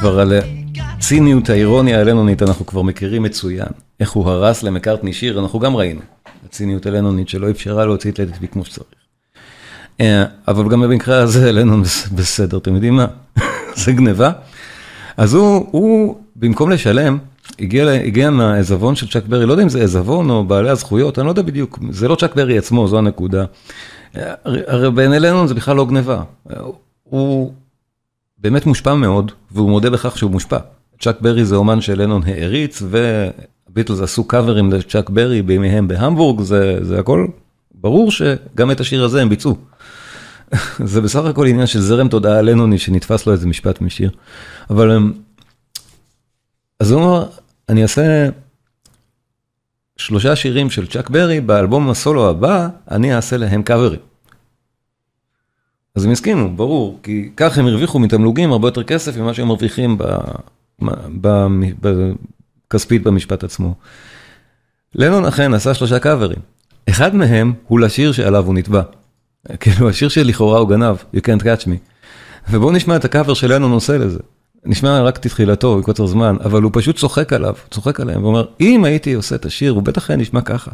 כבר 0.00 0.20
על 0.20 0.32
הציניות 0.76 1.50
האירוניה 1.50 2.00
הלנונית 2.00 2.42
אנחנו 2.42 2.66
כבר 2.66 2.82
מכירים 2.82 3.22
מצוין. 3.22 3.68
איך 4.00 4.10
הוא 4.10 4.30
הרס 4.30 4.62
למקארטני 4.62 5.12
שיר, 5.12 5.40
אנחנו 5.40 5.58
גם 5.58 5.76
ראינו. 5.76 6.00
הציניות 6.46 6.86
הלנונית 6.86 7.28
שלא 7.28 7.50
אפשרה 7.50 7.86
להוציא 7.86 8.10
את 8.10 8.18
לדיטבי 8.18 8.48
כמו 8.48 8.64
שצריך. 8.64 8.86
אה, 10.00 10.24
אבל 10.48 10.68
גם 10.68 10.80
במקרה 10.80 11.18
הזה 11.18 11.52
לנון 11.52 11.82
בסדר, 12.14 12.58
אתם 12.58 12.74
יודעים 12.74 12.96
מה? 12.96 13.06
זה 13.84 13.92
גניבה. 13.92 14.30
אז 15.16 15.34
הוא, 15.34 15.66
הוא 15.70 16.16
במקום 16.36 16.70
לשלם, 16.70 17.18
הגיע, 17.60 17.90
הגיע 17.90 18.30
מהעזבון 18.30 18.96
של 18.96 19.08
צ'אק 19.08 19.24
ברי, 19.26 19.46
לא 19.46 19.52
יודע 19.52 19.62
אם 19.62 19.68
זה 19.68 19.82
עזבון 19.82 20.30
או 20.30 20.44
בעלי 20.44 20.70
הזכויות, 20.70 21.18
אני 21.18 21.26
לא 21.26 21.30
יודע 21.30 21.42
בדיוק, 21.42 21.78
זה 21.90 22.08
לא 22.08 22.14
צ'אק 22.14 22.34
ברי 22.34 22.58
עצמו, 22.58 22.88
זו 22.88 22.98
הנקודה. 22.98 23.44
הרי 24.44 24.90
בעיני 24.90 25.20
לנון 25.20 25.46
זה 25.46 25.54
בכלל 25.54 25.76
לא 25.76 25.86
גניבה. 25.86 26.22
הוא 27.02 27.52
באמת 28.38 28.66
מושפע 28.66 28.94
מאוד, 28.94 29.32
והוא 29.50 29.70
מודה 29.70 29.90
בכך 29.90 30.18
שהוא 30.18 30.30
מושפע. 30.30 30.58
צ'אק 31.00 31.20
ברי 31.20 31.44
זה 31.44 31.56
אומן 31.56 31.80
שלנון 31.80 32.22
העריץ, 32.26 32.82
והביטלס 32.88 34.00
עשו 34.00 34.24
קאברים 34.24 34.72
לצ'אק 34.72 35.10
ברי 35.10 35.42
בימיהם 35.42 35.88
בהמבורג, 35.88 36.40
זה, 36.40 36.78
זה 36.82 36.98
הכל 36.98 37.26
ברור 37.74 38.10
שגם 38.10 38.70
את 38.70 38.80
השיר 38.80 39.04
הזה 39.04 39.22
הם 39.22 39.28
ביצעו. 39.28 39.56
זה 40.84 41.00
בסך 41.00 41.24
הכל 41.24 41.46
עניין 41.46 41.66
של 41.66 41.80
זרם 41.80 42.08
תודעה 42.08 42.42
לנוני 42.42 42.78
שנתפס 42.78 43.26
לו 43.26 43.32
איזה 43.32 43.46
משפט 43.46 43.80
משיר. 43.80 44.10
אבל 44.70 44.90
אמ, 44.90 45.12
אז 46.80 46.90
הוא 46.90 47.02
אמר, 47.02 47.26
אני 47.68 47.82
אעשה 47.82 48.28
שלושה 49.98 50.36
שירים 50.36 50.70
של 50.70 50.86
צ'אק 50.86 51.10
ברי, 51.10 51.40
באלבום 51.40 51.90
הסולו 51.90 52.30
הבא, 52.30 52.68
אני 52.90 53.14
אעשה 53.14 53.36
להם 53.36 53.62
קאברים. 53.62 54.00
אז 55.94 56.04
הם 56.04 56.10
הסכימו, 56.10 56.56
ברור, 56.56 57.00
כי 57.02 57.30
כך 57.36 57.58
הם 57.58 57.66
הרוויחו 57.66 57.98
מתמלוגים 57.98 58.52
הרבה 58.52 58.68
יותר 58.68 58.82
כסף 58.82 59.16
ממה 59.16 59.34
שהם 59.34 59.48
מרוויחים 59.48 59.98
בכספית 61.80 63.02
במשפט 63.02 63.44
עצמו. 63.44 63.74
לנון 64.94 65.24
אכן 65.24 65.54
עשה 65.54 65.74
שלושה 65.74 65.98
קאברים. 65.98 66.38
אחד 66.88 67.14
מהם 67.14 67.52
הוא 67.66 67.80
לשיר 67.80 68.12
שעליו 68.12 68.46
הוא 68.46 68.54
נתבע. 68.54 68.82
כאילו, 69.60 69.88
השיר 69.88 70.08
שלכאורה 70.08 70.58
הוא 70.58 70.68
גנב, 70.68 70.96
You 71.14 71.18
can't 71.18 71.42
catch 71.42 71.64
me. 71.66 71.76
ובואו 72.50 72.72
נשמע 72.72 72.96
את 72.96 73.04
הקאבר 73.04 73.34
של 73.34 73.54
לנון 73.54 73.72
עושה 73.72 73.98
לזה. 73.98 74.18
נשמע 74.64 75.00
רק 75.00 75.16
את 75.16 75.26
תחילתו, 75.26 75.78
בקוצר 75.78 76.06
זמן, 76.06 76.36
אבל 76.44 76.62
הוא 76.62 76.70
פשוט 76.74 76.96
צוחק 76.96 77.32
עליו, 77.32 77.54
צוחק 77.70 78.00
עליהם, 78.00 78.24
ואומר, 78.24 78.44
אם 78.60 78.84
הייתי 78.84 79.12
עושה 79.12 79.34
את 79.34 79.44
השיר, 79.44 79.72
הוא 79.72 79.82
בטח 79.82 80.10
היה 80.10 80.16
נשמע 80.16 80.40
ככה. 80.40 80.70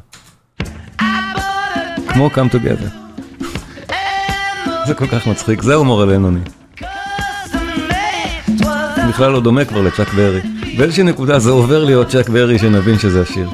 כמו 2.09 2.31
Come 2.35 2.55
Together. 2.55 2.89
זה 4.87 4.95
כל 4.95 5.07
כך 5.07 5.27
מצחיק, 5.27 5.63
זה 5.63 5.75
הומור 5.75 6.03
הלנוני. 6.03 6.41
בכלל 9.09 9.33
לא 9.33 9.41
דומה 9.41 9.65
כבר 9.65 9.83
לצ'אק 9.83 10.15
ברי. 10.15 10.41
באיזושהי 10.77 11.05
נקודה 11.05 11.39
זה 11.39 11.51
עובר 11.51 11.85
להיות 11.85 12.09
צ'אק 12.09 12.29
ברי 12.29 12.59
שנבין 12.59 12.99
שזה 12.99 13.23
השיר. 13.23 13.49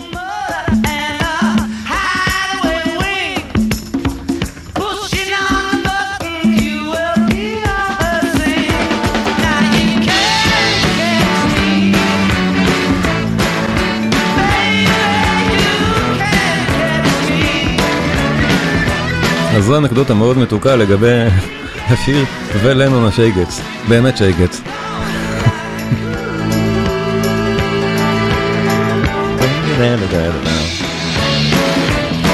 זו 19.70 19.78
אנקדוטה 19.78 20.14
מאוד 20.14 20.38
מתוקה 20.38 20.76
לגבי 20.76 21.24
השיר 21.90 22.24
ולנון 22.62 23.04
השייגץ, 23.04 23.61
באמת 23.88 24.16
שייגץ. 24.16 24.61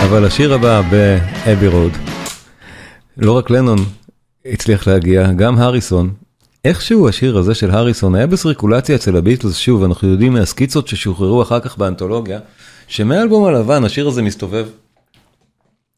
אבל 0.05 0.25
השיר 0.25 0.55
הבא 0.55 0.83
באבי 0.91 1.69
רוד, 1.69 1.93
לא 3.17 3.33
רק 3.33 3.51
לנון 3.51 3.79
הצליח 4.47 4.87
להגיע, 4.87 5.33
גם 5.33 5.59
הריסון. 5.59 6.11
איכשהו 6.65 7.09
השיר 7.09 7.39
הזה 7.39 7.55
של 7.55 7.71
הריסון 7.71 8.15
היה 8.15 8.27
בסריקולציה 8.27 8.97
אצל 8.97 9.17
הביטלס, 9.17 9.57
שוב, 9.57 9.85
אנחנו 9.85 10.09
יודעים 10.09 10.33
מהסקיצות 10.33 10.89
ששוחררו 10.89 11.43
אחר 11.43 11.61
כך 11.61 11.79
באנתולוגיה, 11.79 12.39
שמאלבום 12.89 13.45
הלבן 13.45 13.85
השיר 13.85 14.09
הזה 14.09 14.23
מסתובב 14.23 14.67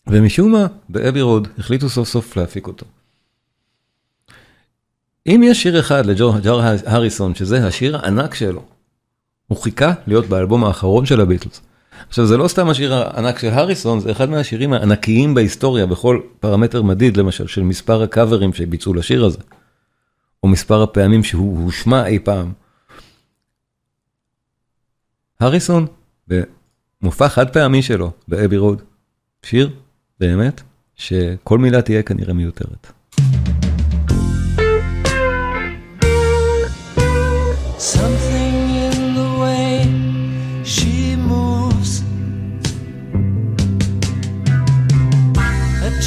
ומשום 0.08 0.52
מה, 0.52 0.66
באבי 0.88 1.20
רוד 1.20 1.48
החליטו 1.58 1.88
סוף 1.88 2.08
סוף 2.08 2.36
להפיק 2.36 2.66
אותו. 2.66 2.86
אם 5.26 5.40
יש 5.44 5.62
שיר 5.62 5.80
אחד 5.80 6.06
לג'ור 6.06 6.34
הריסון, 6.86 7.34
שזה 7.34 7.66
השיר 7.66 7.96
הענק 7.96 8.34
שלו, 8.34 8.62
הוא 9.46 9.58
חיכה 9.58 9.92
להיות 10.06 10.26
באלבום 10.26 10.64
האחרון 10.64 11.06
של 11.06 11.20
הביטלס. 11.20 11.60
עכשיו 12.08 12.26
זה 12.26 12.36
לא 12.36 12.48
סתם 12.48 12.68
השיר 12.68 12.94
הענק 12.94 13.38
של 13.38 13.48
הריסון, 13.48 14.00
זה 14.00 14.10
אחד 14.10 14.30
מהשירים 14.30 14.72
הענקיים 14.72 15.34
בהיסטוריה 15.34 15.86
בכל 15.86 16.20
פרמטר 16.40 16.82
מדיד, 16.82 17.16
למשל 17.16 17.46
של 17.46 17.62
מספר 17.62 18.02
הקאברים 18.02 18.52
שביצעו 18.52 18.94
לשיר 18.94 19.24
הזה, 19.24 19.38
או 20.42 20.48
מספר 20.48 20.82
הפעמים 20.82 21.24
שהוא 21.24 21.64
הושמע 21.64 22.06
אי 22.06 22.18
פעם. 22.18 22.52
הריסון, 25.40 25.86
במופע 26.28 27.28
חד 27.28 27.52
פעמי 27.52 27.82
שלו, 27.82 28.10
באבי 28.28 28.56
רוד, 28.56 28.82
שיר 29.42 29.70
באמת, 30.20 30.62
שכל 30.96 31.58
מילה 31.58 31.82
תהיה 31.82 32.02
כנראה 32.02 32.34
מיותרת. 32.34 32.92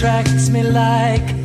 attracts 0.02 0.50
me 0.50 0.64
like 0.64 1.41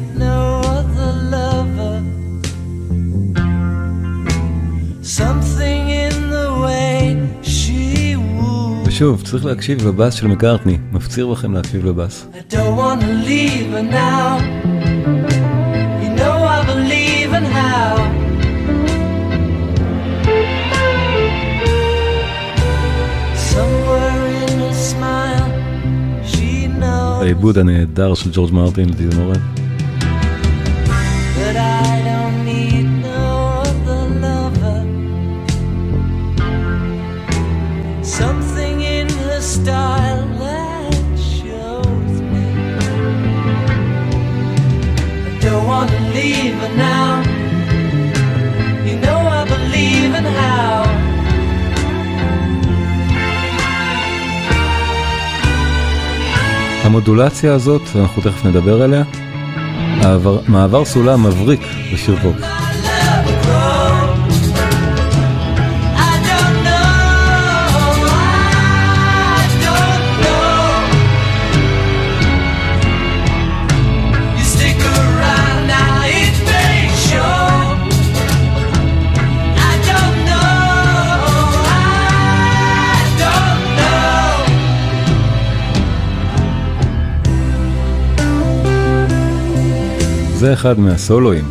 ושוב, 8.96 9.22
צריך 9.22 9.44
להקשיב 9.44 9.88
לבאס 9.88 10.14
של 10.14 10.26
מקארטני, 10.26 10.78
מפציר 10.92 11.28
בכם 11.28 11.52
להקשיב 11.52 11.86
לבאס. 11.86 12.26
העיבוד 27.20 27.58
הנהדר 27.58 28.14
של 28.14 28.30
ג'ורג' 28.32 28.52
מרטין 28.52 28.88
המודולציה 56.86 57.54
הזאת, 57.54 57.82
אנחנו 57.94 58.22
תכף 58.22 58.44
נדבר 58.44 58.82
עליה, 58.82 59.02
מעבר 60.48 60.84
סולם 60.84 61.26
מבריק 61.26 61.60
בשיר 61.92 62.16
ווקס. 62.22 62.55
זה 90.46 90.52
אחד 90.52 90.78
מהסולואים 90.80 91.44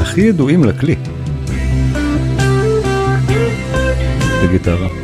הכי 0.00 0.20
ידועים 0.20 0.64
לכלי. 0.64 0.96
בגיטרה. 4.44 5.01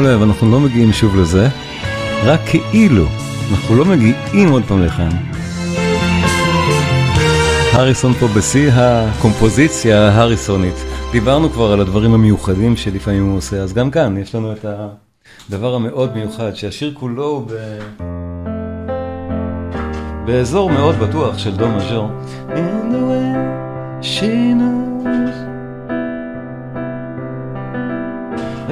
שימו 0.00 0.12
לב, 0.12 0.22
אנחנו 0.22 0.50
לא 0.50 0.60
מגיעים 0.60 0.92
שוב 0.92 1.16
לזה, 1.16 1.48
רק 2.24 2.40
כאילו, 2.46 3.04
אנחנו 3.52 3.76
לא 3.76 3.84
מגיעים 3.84 4.50
עוד 4.50 4.62
פעם 4.68 4.82
לכאן. 4.82 5.08
הריסון 7.72 8.12
פה 8.12 8.26
בשיא 8.36 8.70
הקומפוזיציה 8.74 10.08
ההריסונית. 10.08 10.74
דיברנו 11.12 11.50
כבר 11.50 11.72
על 11.72 11.80
הדברים 11.80 12.14
המיוחדים 12.14 12.76
שלפעמים 12.76 13.26
הוא 13.26 13.36
עושה, 13.36 13.56
אז 13.56 13.72
גם 13.72 13.90
כאן 13.90 14.16
יש 14.16 14.34
לנו 14.34 14.52
את 14.52 14.64
הדבר 15.48 15.74
המאוד 15.74 16.16
מיוחד, 16.16 16.54
שהשיר 16.54 16.92
כולו 16.94 17.26
הוא 17.26 17.46
ב... 17.46 17.52
באזור 20.26 20.70
מאוד 20.70 20.94
בטוח 20.96 21.38
של 21.38 21.56
דו 21.56 21.68
מז'ור. 21.68 22.08
Knows 24.60 24.90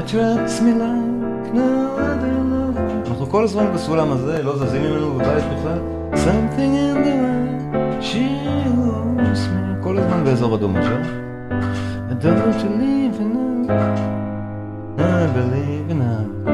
attracts 0.01 0.61
me 0.61 0.73
like. 0.73 1.08
כל 3.31 3.45
הזמן 3.45 3.73
בסולם 3.75 4.12
הזה, 4.12 4.43
לא 4.43 4.57
זזים 4.57 4.83
ממנו 4.83 5.14
בבית 5.14 5.45
בכלל. 5.45 5.79
Something 6.12 6.73
in 6.75 6.97
the 7.05 7.14
way 7.23 8.03
she 8.03 8.25
knows 8.67 9.43
me. 9.49 9.85
כל 9.85 9.99
הזמן 9.99 10.25
באזור 10.25 10.55
הדו 10.55 10.69
מז'ור. 10.69 10.99
I 12.11 12.14
don't 12.25 12.55
believe 12.62 13.21
in 13.21 13.33
love, 13.69 14.01
I 14.99 15.27
believe 15.37 15.91
in 15.93 15.99
love. 16.01 16.51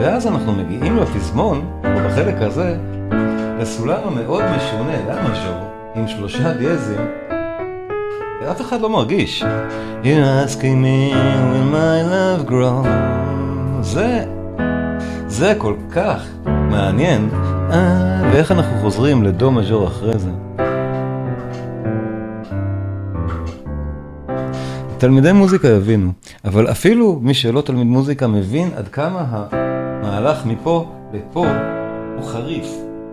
ואז 0.00 0.26
אנחנו 0.26 0.52
מגיעים 0.52 0.96
לפזמון, 0.96 1.80
או 1.84 2.00
בחלק 2.06 2.34
הזה, 2.40 2.76
לסולם 3.60 4.00
המאוד 4.04 4.44
משונה, 4.56 4.96
למה 5.08 5.34
ז'ור, 5.34 5.70
עם 5.94 6.08
שלושה 6.08 6.52
דיאזים, 6.52 7.06
ואף 8.42 8.60
אחד 8.60 8.80
לא 8.80 8.90
מרגיש. 8.90 9.44
You're 10.02 10.46
asking 10.46 10.82
me 10.84 11.12
when 11.50 11.72
my 11.72 12.02
love 12.12 12.50
grows. 12.50 13.25
זה, 13.86 14.24
זה 15.26 15.54
כל 15.58 15.74
כך 15.90 16.22
מעניין. 16.44 17.28
אה, 17.70 18.30
ואיך 18.32 18.52
אנחנו 18.52 18.80
חוזרים 18.80 19.22
לדו 19.22 19.50
מז'ור 19.50 19.86
אחרי 19.86 20.18
זה. 20.18 20.30
תלמידי 24.98 25.32
מוזיקה 25.32 25.68
יבינו, 25.68 26.12
אבל 26.44 26.70
אפילו 26.70 27.18
מי 27.22 27.34
שלא 27.34 27.60
תלמיד 27.60 27.86
מוזיקה 27.86 28.26
מבין 28.26 28.70
עד 28.76 28.88
כמה 28.88 29.46
המהלך 29.50 30.46
מפה 30.46 30.92
לפה 31.12 31.46
הוא 32.16 32.24
חריף. 32.24 32.66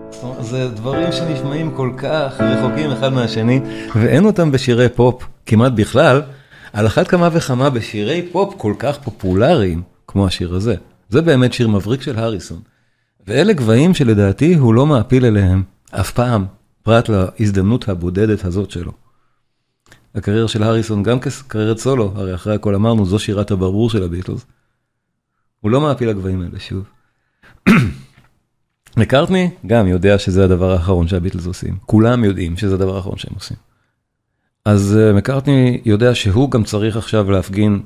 זאת 0.10 0.24
אומרת, 0.24 0.44
זה 0.44 0.70
דברים 0.70 1.12
שנשמעים 1.12 1.72
כל 1.72 1.90
כך 1.98 2.40
רחוקים 2.40 2.92
אחד 2.92 3.14
מהשני, 3.14 3.60
ואין 3.96 4.26
אותם 4.26 4.52
בשירי 4.52 4.90
פופ 4.90 5.24
כמעט 5.46 5.72
בכלל, 5.72 6.22
על 6.74 6.88
אחת 6.88 7.08
כמה 7.08 7.30
וכמה 7.32 7.70
בשירי 7.70 8.22
פופ 8.32 8.54
כל 8.58 8.74
כך 8.80 8.98
פופולריים 8.98 9.93
כמו 10.14 10.28
השיר 10.28 10.56
הזה. 10.56 10.76
זה 11.10 11.22
באמת 11.22 11.54
שיר 11.54 11.68
מבריק 11.68 12.02
של 12.02 12.20
הריסון. 12.20 12.62
ואלה 13.28 13.54
גבהים 13.54 13.94
שלדעתי 13.94 14.54
הוא 14.54 14.74
לא 14.74 14.86
מעפיל 14.86 15.26
אליהם 15.26 15.64
אף 15.92 16.12
פעם, 16.12 16.46
פרט 16.84 17.10
להזדמנות 17.10 17.90
הבודדת 17.90 18.46
הזאת 18.46 18.72
שלו. 18.72 18.92
הקריירה 20.16 20.48
של 20.48 20.64
הריסון 20.64 21.04
גם 21.04 21.20
כקריירת 21.20 21.78
סולו, 21.78 22.12
הרי 22.16 22.36
אחרי 22.36 22.56
הכל 22.56 22.76
אמרנו, 22.76 23.06
זו 23.06 23.20
שירת 23.20 23.52
הברבור 23.52 23.90
של 23.90 24.04
הביטלס. 24.04 24.46
הוא 25.62 25.72
לא 25.72 25.82
מעפיל 25.82 26.10
לגבהים 26.10 26.42
האלה 26.42 26.60
שוב. 26.60 26.84
מקארטני 28.98 29.50
גם 29.68 29.88
יודע 29.88 30.20
שזה 30.20 30.44
הדבר 30.44 30.72
האחרון 30.72 31.08
שהביטלס 31.08 31.46
עושים. 31.46 31.78
כולם 31.86 32.24
יודעים 32.24 32.58
שזה 32.58 32.76
הדבר 32.76 32.96
האחרון 32.96 33.18
שהם 33.18 33.34
עושים. 33.36 33.58
אז 34.66 34.98
uh, 35.00 35.18
מקארטני 35.18 35.82
יודע 35.86 36.16
שהוא 36.16 36.52
גם 36.52 36.64
צריך 36.64 36.98
עכשיו 36.98 37.32
להפגין 37.32 37.82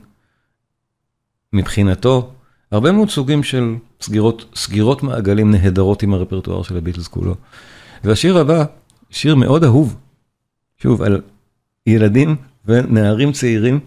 מבחינתו 1.54 2.32
הרבה 2.72 2.92
מאוד 2.92 3.10
סוגים 3.10 3.44
של 3.44 3.76
סגירות, 4.02 4.46
סגירות 4.56 5.04
מעגלים 5.04 5.52
נהדרות 5.52 6.04
עם 6.04 6.14
הרפרטואר 6.14 6.64
של 6.64 6.78
הביטלס 6.78 7.08
כולו. 7.08 7.36
והשיר 8.04 8.38
הבא, 8.38 8.66
שיר 9.10 9.36
מאוד 9.36 9.64
אהוב, 9.64 9.96
שוב, 10.78 11.02
על 11.02 11.22
ילדים 11.88 12.36
ונערים 12.66 13.32
צעירים, 13.32 13.80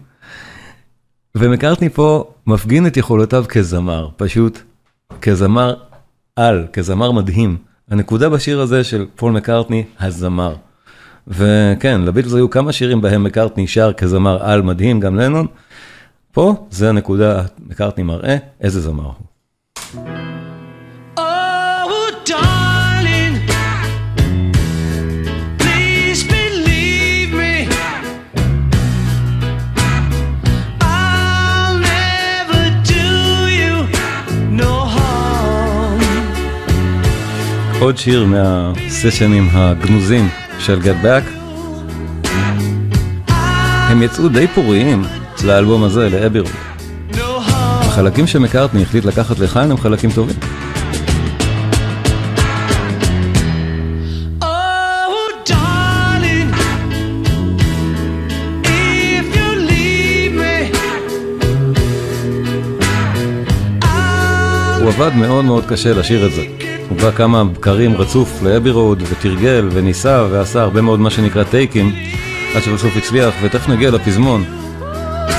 ומקארטני 1.35 1.89
פה 1.89 2.33
מפגין 2.47 2.87
את 2.87 2.97
יכולותיו 2.97 3.45
כזמר, 3.49 4.09
פשוט 4.17 4.59
כזמר 5.21 5.73
על, 6.35 6.67
כזמר 6.73 7.11
מדהים. 7.11 7.57
הנקודה 7.89 8.29
בשיר 8.29 8.61
הזה 8.61 8.83
של 8.83 9.05
פול 9.15 9.31
מקארטני, 9.31 9.83
הזמר. 9.99 10.55
וכן, 11.27 12.01
לביטלס 12.01 12.33
היו 12.33 12.49
כמה 12.49 12.71
שירים 12.71 13.01
בהם 13.01 13.23
מקארטני 13.23 13.67
שר 13.67 13.93
כזמר 13.93 14.43
על 14.43 14.61
מדהים, 14.61 14.99
גם 14.99 15.15
לנון. 15.15 15.47
פה 16.31 16.67
זה 16.69 16.89
הנקודה, 16.89 17.41
מקארטני 17.59 18.03
מראה 18.03 18.37
איזה 18.61 18.81
זמר 18.81 19.03
הוא. 19.03 19.13
עוד 37.79 37.97
שיר 37.97 38.25
מהסשנים 38.25 39.49
הגנוזים 39.51 40.29
של 40.59 40.79
Get 40.81 41.05
Back. 41.05 41.41
הם 43.89 44.03
יצאו 44.03 44.29
די 44.29 44.47
פוריים 44.47 45.03
לאלבום 45.43 45.83
הזה, 45.83 46.09
לאבי 46.09 46.39
רוד. 46.39 46.51
החלקים 47.91 48.27
שמקארטני 48.27 48.81
החליט 48.81 49.05
לקחת 49.05 49.39
לכאן 49.39 49.71
הם 49.71 49.77
חלקים 49.77 50.11
טובים. 50.11 50.35
הוא 64.81 64.89
עבד 64.89 65.11
מאוד 65.15 65.45
מאוד 65.45 65.65
קשה 65.65 65.93
לשיר 65.93 66.25
את 66.25 66.31
זה. 66.33 66.41
הוא 66.89 66.97
בא 66.97 67.11
כמה 67.11 67.43
בקרים 67.43 67.97
רצוף 67.97 68.43
לאבי 68.43 68.69
רוד 68.69 69.03
ותרגל 69.09 69.69
וניסה 69.71 70.23
ועשה 70.31 70.61
הרבה 70.61 70.81
מאוד 70.81 70.99
מה 70.99 71.09
שנקרא 71.09 71.43
טייקים 71.43 71.95
עד 72.55 72.61
שבסוף 72.61 72.97
הצליח 72.97 73.33
ותכף 73.41 73.69
נגיע 73.69 73.91
לפזמון. 73.91 74.43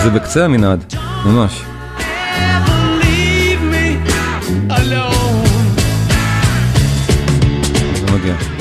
זה 0.03 0.11
בקצה 0.11 0.45
המנעד, 0.45 0.95
ממש. 1.25 1.62
זה 7.95 8.12
מגיע. 8.12 8.51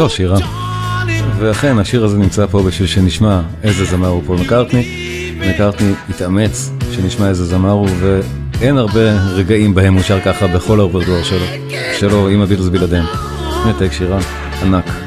זו 0.00 0.08
שירה. 0.08 0.38
ואכן, 1.38 1.78
השיר 1.78 2.04
הזה 2.04 2.18
נמצא 2.18 2.46
פה 2.46 2.62
בשביל 2.62 2.88
שנשמע 2.88 3.40
איזה 3.62 3.84
זמר 3.84 4.08
הוא 4.08 4.22
פול 4.26 4.38
מקארטני. 4.38 4.86
מקארטני 5.36 5.92
התאמץ 6.08 6.70
שנשמע 6.92 7.28
איזה 7.28 7.44
זמר 7.44 7.70
הוא, 7.70 7.88
ואין 8.00 8.76
הרבה 8.76 9.12
רגעים 9.34 9.74
בהם 9.74 9.94
הוא 9.94 10.02
שר 10.02 10.20
ככה 10.20 10.46
בכל 10.46 10.80
הרפרטואר 10.80 11.22
שלו, 11.22 11.46
שלו 11.98 12.28
עם 12.28 12.40
הביטלס 12.42 12.68
בלעדיהם. 12.68 13.04
נתק 13.66 13.92
שירה 13.92 14.18
ענק. 14.62 14.99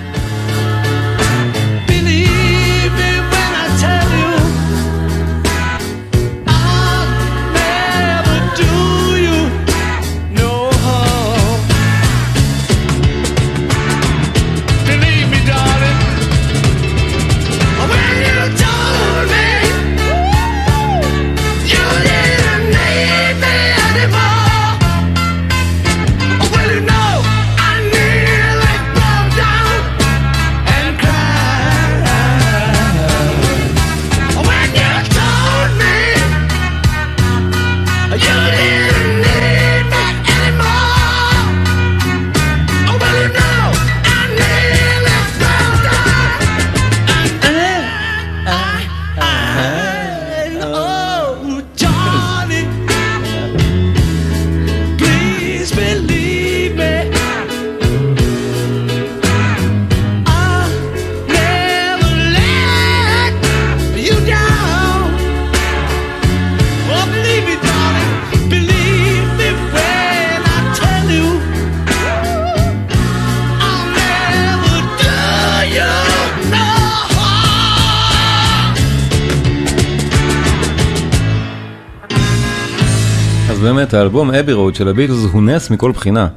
האלבום 83.94 84.32
אבי 84.32 84.54
רוד 84.54 84.76
של 84.76 84.88
הביטלס 84.88 85.24
הוא 85.34 85.44
נס 85.44 85.70
מכל 85.70 85.92
בחינה. 85.92 86.28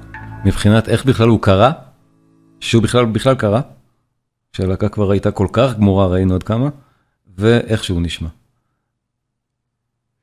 מבחינת 0.45 0.89
איך 0.89 1.05
בכלל 1.05 1.29
הוא 1.29 1.43
קרה, 1.43 1.73
שהוא 2.61 2.83
בכלל 2.83 3.05
בכלל 3.05 3.35
קרה, 3.35 3.61
שהלהקה 4.53 4.89
כבר 4.89 5.11
הייתה 5.11 5.31
כל 5.31 5.47
כך 5.53 5.75
גמורה, 5.77 6.07
ראינו 6.07 6.33
עוד 6.33 6.43
כמה, 6.43 6.69
ואיך 7.39 7.85
שהוא 7.85 8.03
נשמע. 8.03 8.29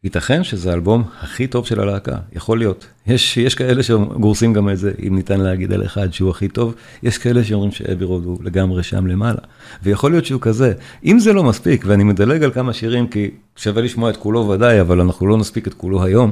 ייתכן 0.03 0.43
שזה 0.43 0.71
האלבום 0.71 1.03
הכי 1.21 1.47
טוב 1.47 1.65
של 1.65 1.79
הלהקה, 1.79 2.17
יכול 2.33 2.57
להיות. 2.57 2.87
יש, 3.07 3.37
יש 3.37 3.55
כאלה 3.55 3.83
שגורסים 3.83 4.53
גם 4.53 4.69
את 4.69 4.77
זה, 4.77 4.91
אם 5.07 5.15
ניתן 5.15 5.39
להגיד 5.39 5.73
על 5.73 5.85
אחד 5.85 6.13
שהוא 6.13 6.29
הכי 6.29 6.47
טוב, 6.47 6.75
יש 7.03 7.17
כאלה 7.17 7.43
שאומרים 7.43 7.71
שאבי 7.71 8.05
רוד 8.05 8.25
הוא 8.25 8.37
לגמרי 8.43 8.83
שם 8.83 9.07
למעלה. 9.07 9.41
ויכול 9.83 10.11
להיות 10.11 10.25
שהוא 10.25 10.41
כזה. 10.41 10.73
אם 11.05 11.19
זה 11.19 11.33
לא 11.33 11.43
מספיק, 11.43 11.83
ואני 11.87 12.03
מדלג 12.03 12.43
על 12.43 12.51
כמה 12.51 12.73
שירים, 12.73 13.07
כי 13.07 13.31
שווה 13.55 13.81
לשמוע 13.81 14.09
את 14.09 14.17
כולו 14.17 14.49
ודאי, 14.49 14.81
אבל 14.81 15.01
אנחנו 15.01 15.27
לא 15.27 15.37
נספיק 15.37 15.67
את 15.67 15.73
כולו 15.73 16.03
היום, 16.03 16.31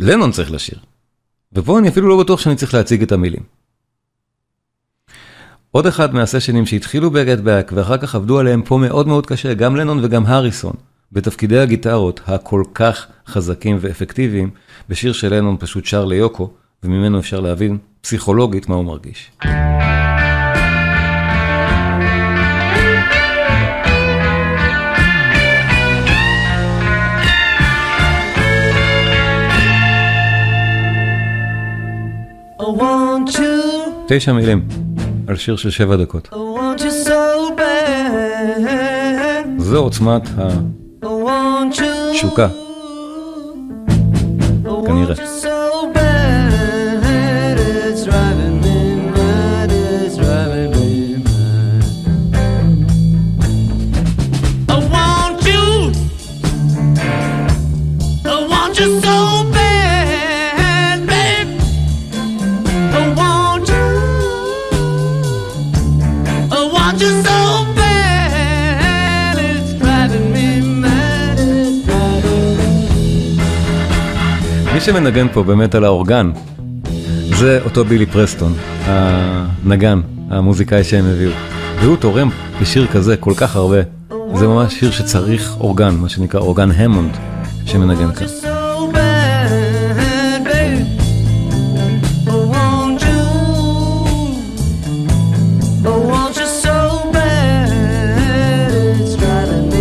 לנון 0.00 0.32
צריך 0.32 0.52
לשיר. 0.52 0.78
ופה 1.52 1.78
אני 1.78 1.88
אפילו 1.88 2.08
לא 2.08 2.18
בטוח 2.22 2.40
שאני 2.40 2.56
צריך 2.56 2.74
להציג 2.74 3.02
את 3.02 3.12
המילים. 3.12 3.42
עוד 5.70 5.86
אחד 5.86 6.14
מהסשנים 6.14 6.66
שהתחילו 6.66 7.10
באק 7.10 7.72
ואחר 7.72 7.96
כך 7.96 8.14
עבדו 8.14 8.38
עליהם 8.38 8.62
פה 8.62 8.78
מאוד 8.78 9.08
מאוד 9.08 9.26
קשה, 9.26 9.54
גם 9.54 9.76
לנון 9.76 10.04
וגם 10.04 10.26
הריסון, 10.26 10.74
בתפקידי 11.12 11.58
הגיטרות 11.58 12.20
הכל 12.26 12.62
כך 12.74 13.06
חזקים 13.26 13.78
ואפקטיביים, 13.80 14.50
בשיר 14.88 15.12
של 15.12 15.34
לנון 15.34 15.56
פשוט 15.60 15.84
שר 15.84 16.04
ליוקו, 16.04 16.50
וממנו 16.82 17.18
אפשר 17.18 17.40
להבין 17.40 17.78
פסיכולוגית 18.00 18.68
מה 18.68 18.74
הוא 18.74 18.84
מרגיש. 18.84 19.30
תשע 34.06 34.32
מילים 34.32 34.68
על 35.28 35.36
שיר 35.36 35.56
של 35.56 35.70
שבע 35.70 35.96
דקות. 35.96 36.28
זו 39.58 39.78
עוצמת 39.78 40.22
התשוקה. 41.02 42.48
כנראה. 44.86 45.43
שמנגן 74.84 75.26
פה 75.32 75.42
באמת 75.42 75.74
על 75.74 75.84
האורגן, 75.84 76.30
זה 77.38 77.60
אותו 77.64 77.84
בילי 77.84 78.06
פרסטון, 78.06 78.52
הנגן, 78.84 80.00
המוזיקאי 80.30 80.84
שהם 80.84 81.04
הביאו. 81.04 81.30
והוא 81.80 81.96
תורם 81.96 82.30
בשיר 82.60 82.86
כזה 82.86 83.16
כל 83.16 83.32
כך 83.36 83.56
הרבה. 83.56 83.76
זה 84.34 84.46
ממש 84.48 84.74
שיר 84.74 84.90
שצריך 84.90 85.56
אורגן, 85.60 85.94
מה 85.94 86.08
שנקרא 86.08 86.40
אורגן 86.40 86.70
המונד, 86.70 87.16
שמנגן 87.66 88.12
כאן. 88.12 88.26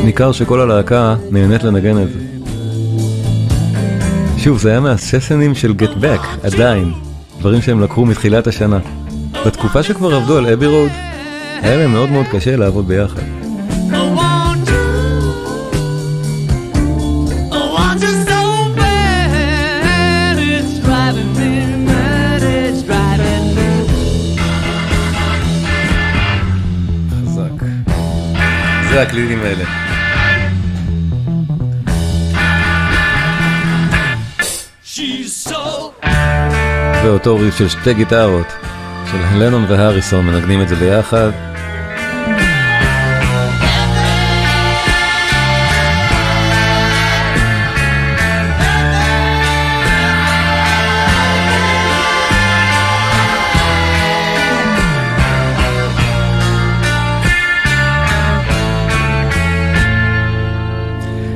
ניכר 0.05 0.31
שכל 0.31 0.61
הלהקה 0.61 1.15
נהנית 1.31 1.63
לנגן 1.63 2.01
את 2.01 2.07
זה. 2.09 2.32
שוב, 4.43 4.59
זה 4.59 4.69
היה 4.69 4.79
מהססנים 4.79 5.55
של 5.55 5.73
גט 5.73 5.89
בק, 5.99 6.19
עדיין. 6.43 6.93
דברים 7.39 7.61
שהם 7.61 7.83
לקחו 7.83 8.05
מתחילת 8.05 8.47
השנה. 8.47 8.79
בתקופה 9.45 9.83
שכבר 9.83 10.15
עבדו 10.15 10.37
על 10.37 10.47
אבי 10.47 10.67
רוד, 10.67 10.91
היה 11.61 11.77
להם 11.77 11.91
מאוד 11.91 12.09
מאוד 12.09 12.25
קשה 12.31 12.55
לעבוד 12.55 12.87
ביחד. 12.87 13.21
חזק. 27.09 27.65
זה 28.89 29.01
הקלידים 29.01 29.39
האלה. 29.39 29.92
ואותו 37.03 37.37
ריף 37.37 37.57
של 37.57 37.69
שתי 37.69 37.93
גיטרות, 37.93 38.47
של 39.11 39.17
לנון 39.37 39.65
והריסון 39.67 40.25
מנגנים 40.25 40.61
את 40.61 40.67
זה 40.67 40.75
ביחד. 40.75 41.29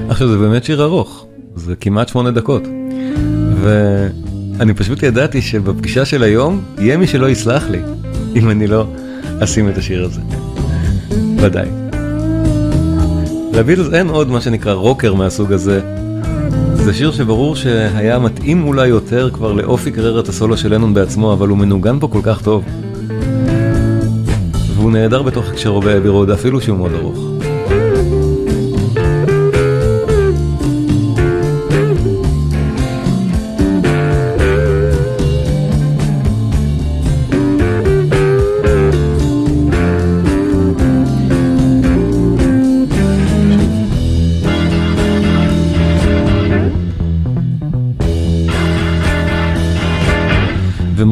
עכשיו 0.10 0.28
זה 0.28 0.38
באמת 0.38 0.64
שיר 0.64 0.84
ארוך, 0.84 1.26
זה 1.56 1.76
כמעט 1.76 2.08
שמונה 2.08 2.32
דקות. 2.32 2.64
ו... 3.56 4.08
אני 4.60 4.74
פשוט 4.74 5.04
ידעתי 5.04 5.42
שבפגישה 5.42 6.06
של 6.06 6.24
היום 6.24 6.62
יהיה 6.80 6.98
מי 6.98 7.08
שלא 7.08 7.30
יסלח 7.30 7.64
לי 7.70 7.80
אם 8.36 8.50
אני 8.50 8.68
לא 8.68 8.88
אשים 9.40 9.70
את 9.70 9.78
השיר 9.78 10.06
הזה. 10.06 10.22
ודאי. 11.38 11.68
לביטלס 13.54 13.94
אין 13.94 14.10
עוד 14.10 14.30
מה 14.30 14.42
שנקרא 14.42 14.74
רוקר 14.74 15.14
מהסוג 15.14 15.54
הזה. 15.54 15.82
זה 16.74 16.94
שיר 16.94 17.12
שברור 17.12 17.56
שהיה 17.56 18.20
מתאים 18.20 18.64
אולי 18.64 18.88
יותר 18.88 19.30
כבר 19.34 19.54
לאופי 19.54 19.92
קריירת 19.92 20.30
הסולו 20.30 20.58
של 20.58 20.74
לנון 20.74 20.94
בעצמו, 20.94 21.34
אבל 21.34 21.48
הוא 21.48 21.58
מנוגן 21.58 22.00
פה 22.00 22.08
כל 22.08 22.22
כך 22.24 22.42
טוב. 22.42 22.64
והוא 24.76 24.92
נהדר 24.92 25.22
בתוך 25.22 25.50
הקשרו 25.50 25.82
באבי 25.82 26.10
רוד, 26.10 26.30
אפילו 26.30 26.62
שהוא 26.62 26.78
מאוד 26.78 26.92
ארוך. 26.94 27.28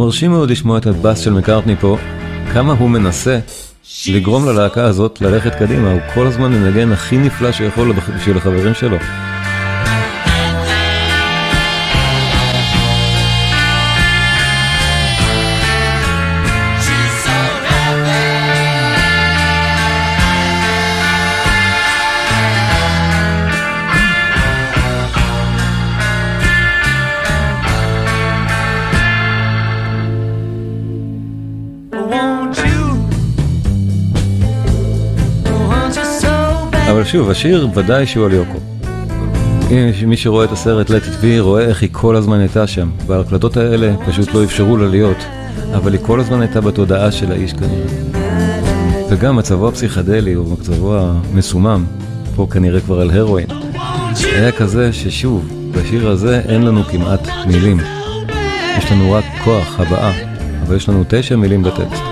מרשים 0.06 0.32
מאוד 0.32 0.50
לשמוע 0.50 0.78
את 0.78 0.86
הבאס 0.86 1.20
של 1.20 1.34
מקארטני 1.34 1.76
פה, 1.76 1.98
כמה 2.54 2.74
הוא 2.74 2.90
מנסה 2.90 3.40
לגרום 4.08 4.48
ללהקה 4.48 4.86
הזאת 4.86 5.22
ללכת 5.22 5.56
קדימה, 5.56 5.92
הוא 5.92 6.00
כל 6.14 6.28
הזמן 6.28 6.52
מנגן 6.52 6.92
הכי 6.92 7.18
נפלא 7.18 7.52
שיכול 7.52 7.94
בשביל 8.18 8.38
החברים 8.38 8.74
שלו. 8.74 8.98
שוב, 37.16 37.30
השיר 37.30 37.68
ודאי 37.76 38.08
שהוא 38.08 38.26
על 38.26 38.34
יוקו. 38.34 38.58
מי 40.08 40.18
שרואה 40.18 40.46
את 40.46 40.52
הסרט 40.52 40.90
Let 40.90 40.92
it 40.92 41.24
be 41.24 41.40
רואה 41.40 41.62
איך 41.62 41.82
היא 41.82 41.90
כל 41.92 42.16
הזמן 42.16 42.40
הייתה 42.40 42.68
שם, 42.68 42.90
וההקלטות 43.08 43.58
האלה 43.58 43.94
פשוט 44.06 44.34
לא 44.34 44.44
אפשרו 44.44 44.78
לה 44.78 44.88
להיות, 44.88 45.18
אבל 45.76 45.94
היא 45.94 46.02
כל 46.04 46.20
הזמן 46.20 46.42
הייתה 46.42 46.62
בתודעה 46.62 47.12
של 47.12 47.32
האיש 47.32 47.54
כנראה. 47.54 48.22
וגם 49.10 49.36
מצבו 49.36 49.68
הפסיכדלי 49.68 50.36
או 50.36 50.44
מצבו 50.44 50.96
המסומם, 50.98 51.86
פה 52.36 52.48
כנראה 52.52 52.80
כבר 52.80 53.02
על 53.02 53.12
הרואין, 53.12 53.48
היה 54.24 54.52
כזה 54.52 54.94
ששוב, 54.94 55.72
בשיר 55.72 56.10
הזה 56.10 56.42
אין 56.48 56.62
לנו 56.62 56.84
כמעט 56.84 57.28
מילים. 57.48 57.80
יש 58.78 58.92
לנו 58.92 59.12
רק 59.12 59.26
כוח 59.44 59.80
הבאה, 59.80 60.14
אבל 60.68 60.76
יש 60.76 60.90
לנו 60.90 61.04
תשע 61.08 61.36
מילים 61.36 61.64
בטקסט. 61.64 62.04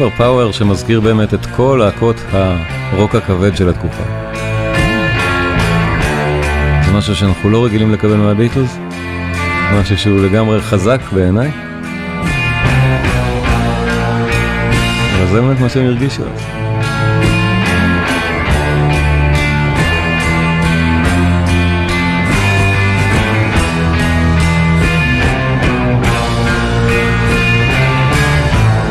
כבר 0.00 0.10
פאוור 0.10 0.52
שמזכיר 0.52 1.00
באמת 1.00 1.34
את 1.34 1.46
כל 1.46 1.80
להקות 1.84 2.16
הרוק 2.30 3.14
הכבד 3.14 3.56
של 3.56 3.68
התקופה. 3.68 4.02
זה 6.84 6.92
משהו 6.92 7.16
שאנחנו 7.16 7.50
לא 7.50 7.64
רגילים 7.64 7.92
לקבל 7.92 8.16
מהביטלס, 8.16 8.78
משהו 9.80 9.98
שהוא 9.98 10.20
לגמרי 10.20 10.60
חזק 10.60 11.00
בעיניי. 11.12 11.50
אבל 15.16 15.26
זה 15.26 15.40
באמת 15.40 15.60
מה 15.60 15.68
שהם 15.68 15.86
הרגישו 15.86 16.22
אז. 16.22 16.69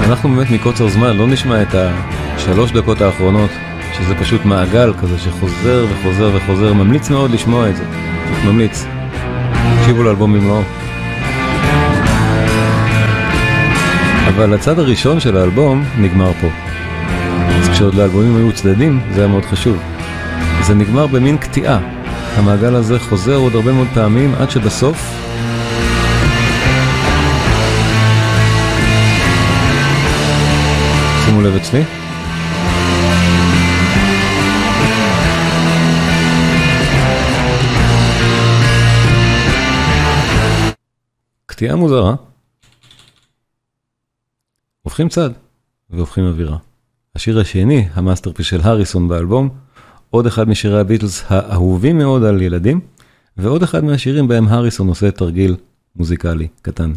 אנחנו 0.09 0.29
באמת 0.29 0.51
מקוצר 0.51 0.87
זמן 0.87 1.17
לא 1.17 1.27
נשמע 1.27 1.61
את 1.61 1.67
השלוש 1.75 2.71
דקות 2.71 3.01
האחרונות, 3.01 3.49
שזה 3.97 4.15
פשוט 4.15 4.45
מעגל 4.45 4.93
כזה 5.01 5.19
שחוזר 5.19 5.85
וחוזר 5.89 6.31
וחוזר, 6.33 6.73
ממליץ 6.73 7.09
מאוד 7.09 7.31
לשמוע 7.31 7.69
את 7.69 7.75
זה, 7.75 7.83
ממליץ. 8.45 8.85
תקשיבו 9.79 10.03
לאלבום 10.03 10.33
במלואו. 10.33 10.61
אבל 14.27 14.53
הצד 14.53 14.79
הראשון 14.79 15.19
של 15.19 15.37
האלבום 15.37 15.83
נגמר 15.97 16.31
פה. 16.41 16.47
אז 17.59 17.69
כשעוד 17.69 17.95
לאלבומים 17.95 18.35
היו 18.35 18.51
צדדים, 18.51 18.99
זה 19.13 19.21
היה 19.21 19.27
מאוד 19.27 19.45
חשוב. 19.45 19.77
זה 20.61 20.75
נגמר 20.75 21.07
במין 21.07 21.37
קטיעה. 21.37 21.79
המעגל 22.35 22.75
הזה 22.75 22.99
חוזר 22.99 23.35
עוד 23.35 23.55
הרבה 23.55 23.73
מאוד 23.73 23.87
פעמים 23.93 24.35
עד 24.39 24.51
שבסוף 24.51 25.18
שימו 31.39 31.47
לב 31.47 31.55
אצלי. 31.55 31.83
קטיעה 41.45 41.75
מוזרה. 41.75 42.15
הופכים 44.81 45.09
צד 45.09 45.29
והופכים 45.89 46.23
אווירה. 46.23 46.57
השיר 47.15 47.39
השני, 47.39 47.87
ה 47.93 47.98
masterpiece 47.98 48.45
של 48.45 48.61
הריסון 48.63 49.07
באלבום, 49.07 49.49
עוד 50.09 50.25
אחד 50.25 50.49
משירי 50.49 50.79
הביטלס 50.79 51.23
האהובים 51.27 51.97
מאוד 51.97 52.23
על 52.23 52.41
ילדים, 52.41 52.79
ועוד 53.37 53.63
אחד 53.63 53.83
מהשירים 53.83 54.27
בהם 54.27 54.47
הריסון 54.47 54.87
עושה 54.87 55.11
תרגיל 55.11 55.55
מוזיקלי 55.95 56.47
קטן. 56.61 56.93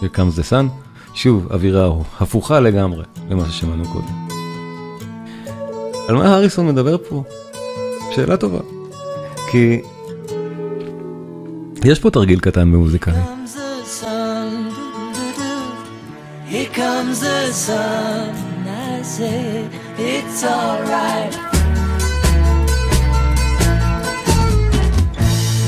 Here 0.00 0.16
comes 0.16 0.38
the 0.38 0.50
sun. 0.50 0.87
שוב, 1.18 1.46
אווירה 1.52 1.90
הפוכה 2.20 2.60
לגמרי 2.60 3.04
למה 3.30 3.50
ששמענו 3.50 3.84
קודם. 3.84 4.28
על 6.08 6.16
מה 6.16 6.34
הריסון 6.34 6.66
מדבר 6.66 6.96
פה? 7.08 7.22
שאלה 8.14 8.36
טובה. 8.36 8.58
כי 9.50 9.80
יש 11.84 11.98
פה 11.98 12.10
תרגיל 12.10 12.40
קטן 12.40 12.72
במוזיקלי. 12.72 13.14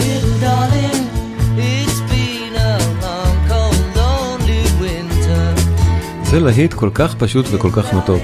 Here 0.03 1.00
זה 6.31 6.41
להיט 6.41 6.75
כל 6.75 6.91
כך 6.95 7.15
פשוט 7.15 7.47
וכל 7.53 7.71
כך 7.73 7.95
מתוק. 7.95 8.23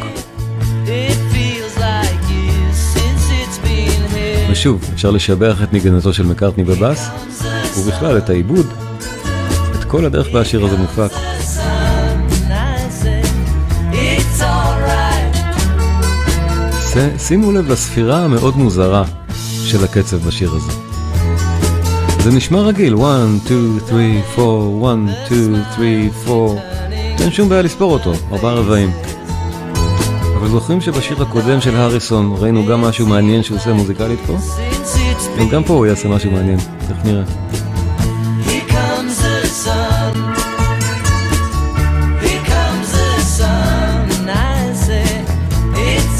ושוב, 4.51 4.91
אפשר 4.95 5.11
לשבח 5.11 5.63
את 5.63 5.73
ניגנתו 5.73 6.13
של 6.13 6.27
מקארטני 6.27 6.65
בבאס, 6.65 7.09
ובכלל 7.79 8.19
את 8.19 8.31
העיבוד, 8.31 8.67
את 9.79 9.85
כל 9.85 10.05
הדרך 10.05 10.29
בשיר 10.35 10.65
הזה 10.65 10.77
מופק. 10.77 11.11
שימו 17.19 17.53
לב 17.53 17.73
לספירה 17.73 18.25
המאוד 18.25 18.57
מוזרה 18.57 19.05
של 19.65 19.85
הקצב 19.85 20.17
בשיר 20.17 20.51
הזה. 20.53 20.73
זה 22.23 22.31
נשמע 22.31 22.61
רגיל, 22.61 22.95
1, 22.95 23.03
2, 23.47 23.81
3, 23.87 24.39
4, 24.39 24.95
1, 24.95 25.27
2, 25.27 25.61
3, 25.77 26.29
4 26.29 26.76
אין 27.21 27.31
שום 27.33 27.49
בעיה 27.49 27.63
לספור 27.63 27.93
אותו, 27.93 28.13
ארבעה 28.33 28.55
רבעים. 28.55 28.91
אבל 30.39 30.49
זוכרים 30.49 30.81
שבשיר 30.81 31.23
הקודם 31.23 31.61
של 31.61 31.77
הריסון 31.77 32.37
ראינו 32.39 32.67
גם 32.67 32.81
משהו 32.81 33.07
מעניין 33.07 33.43
שהוא 33.43 33.59
עושה 33.59 33.73
מוזיקלית 33.73 34.19
פה? 34.27 34.37
גם 35.51 35.65
פה 35.65 35.75
הוא 35.75 35.87
יעשה 35.87 36.09
משהו 36.09 36.31
מעניין, 36.31 36.59
תכף 36.59 37.05
נראה. 37.05 37.23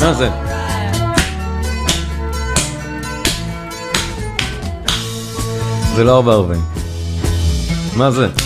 מה 0.01 0.13
זה? 0.15 0.29
זה 5.95 6.05
לא 6.05 6.17
ארבע 6.17 6.35
רבעים. 6.35 6.61
מה 7.97 8.11
זה? 8.11 8.46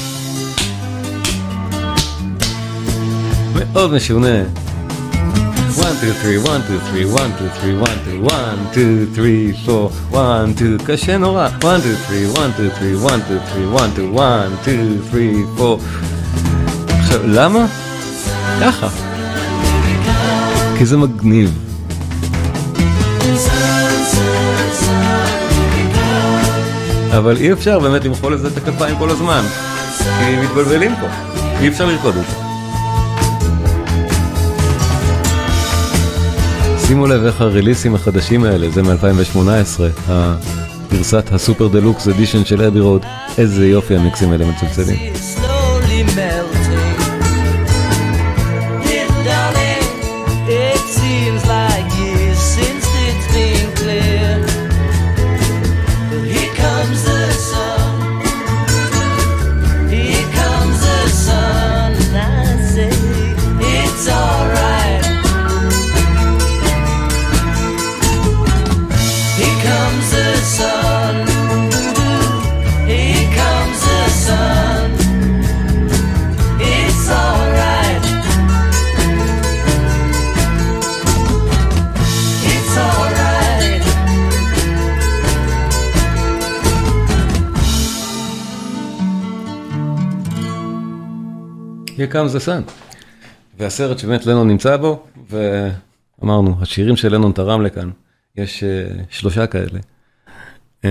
מאוד 3.72 3.92
משונה. 3.92 4.42
1, 5.70 5.86
2, 6.00 6.12
3, 6.22 6.36
1, 6.36 6.60
2, 6.66 6.80
3, 6.92 7.04
1, 7.14 7.30
2, 7.38 7.48
3, 7.60 7.74
1, 7.82 7.98
2, 8.04 8.26
1, 8.26 8.34
2, 8.72 9.06
3, 9.14 9.68
4, 9.68 10.44
1, 10.44 10.56
2, 10.56 10.78
קשה 10.86 11.18
נורא. 11.18 11.46
1, 11.46 11.52
2, 11.60 11.94
3, 12.08 12.38
1, 12.38 12.50
2, 12.56 12.70
3, 12.78 13.04
1, 13.06 13.20
2, 13.26 13.38
3, 13.52 13.74
1, 13.76 13.90
2, 13.94 14.18
1, 14.18 14.50
2, 14.62 14.98
3, 15.10 15.60
4. 15.60 15.76
עכשיו, 17.00 17.20
למה? 17.24 17.66
ככה. 18.60 18.88
כי 20.78 20.86
זה 20.86 20.96
מגניב. 20.96 21.58
אבל 27.16 27.36
אי 27.36 27.52
אפשר 27.52 27.78
באמת 27.78 28.04
למחול 28.04 28.34
לזה 28.34 28.48
את 28.48 28.56
הכפיים 28.56 28.98
כל 28.98 29.10
הזמן, 29.10 29.42
כי 29.98 30.36
מתבלבלים 30.42 30.92
פה, 31.00 31.06
אי 31.60 31.68
אפשר 31.68 31.86
לרקוד 31.86 32.16
את 32.16 32.24
זה. 32.30 32.49
שימו 36.90 37.06
לב 37.06 37.24
איך 37.24 37.40
הריליסים 37.40 37.94
החדשים 37.94 38.44
האלה, 38.44 38.70
זה 38.70 38.82
מ-2018, 38.82 40.08
הגרסת 40.08 41.32
הסופר 41.32 41.68
דלוקס 41.68 42.08
אדישן 42.08 42.44
של 42.44 42.62
אבי 42.62 42.80
רוד, 42.80 43.02
איזה 43.38 43.66
יופי 43.66 43.96
המיקסים 43.96 44.32
האלה 44.32 44.44
מצלצלים. 44.46 45.12
Here 92.00 92.12
comes 92.12 92.32
the 92.34 92.46
sun. 92.46 92.72
והסרט 93.58 93.98
שבאמת 93.98 94.26
לנון 94.26 94.48
נמצא 94.48 94.76
בו, 94.76 95.06
ואמרנו, 95.30 96.56
השירים 96.60 96.96
של 96.96 97.14
לנון 97.14 97.32
תרם 97.32 97.62
לכאן, 97.62 97.90
יש 98.36 98.64
uh, 98.64 99.02
שלושה 99.10 99.46
כאלה. 99.46 99.78
Uh, 100.82 100.86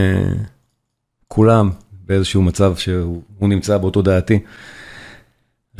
כולם 1.28 1.70
באיזשהו 2.06 2.42
מצב 2.42 2.76
שהוא 2.76 3.22
נמצא 3.42 3.78
באותו 3.78 4.02
דעתי. 4.02 4.40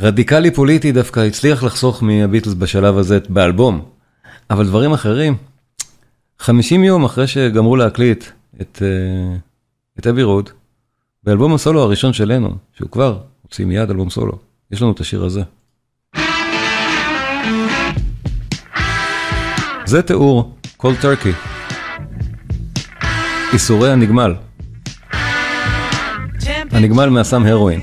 רדיקלי 0.00 0.50
פוליטי 0.50 0.92
דווקא 0.92 1.20
הצליח 1.20 1.62
לחסוך 1.62 2.02
מהביטלס 2.02 2.54
בשלב 2.54 2.98
הזה 2.98 3.18
באלבום, 3.28 3.84
אבל 4.50 4.66
דברים 4.66 4.92
אחרים, 4.92 5.36
50 6.38 6.84
יום 6.84 7.04
אחרי 7.04 7.26
שגמרו 7.26 7.76
להקליט 7.76 8.24
את, 8.60 8.82
uh, 8.82 9.38
את 9.98 10.06
אבי 10.06 10.22
רוד, 10.22 10.50
באלבום 11.24 11.54
הסולו 11.54 11.82
הראשון 11.82 12.12
של 12.12 12.32
לנון, 12.32 12.56
שהוא 12.72 12.90
כבר 12.90 13.18
הוציא 13.42 13.64
מיד 13.64 13.90
אלבום 13.90 14.10
סולו, 14.10 14.49
יש 14.72 14.82
לנו 14.82 14.92
את 14.92 15.00
השיר 15.00 15.24
הזה. 15.24 15.42
זה 19.84 20.02
תיאור, 20.02 20.56
כל 20.76 20.94
טרקי. 21.00 21.32
איסורי 23.52 23.92
הנגמל. 23.92 24.34
הנגמל 26.70 27.08
מהסם 27.08 27.46
הרואין. 27.46 27.80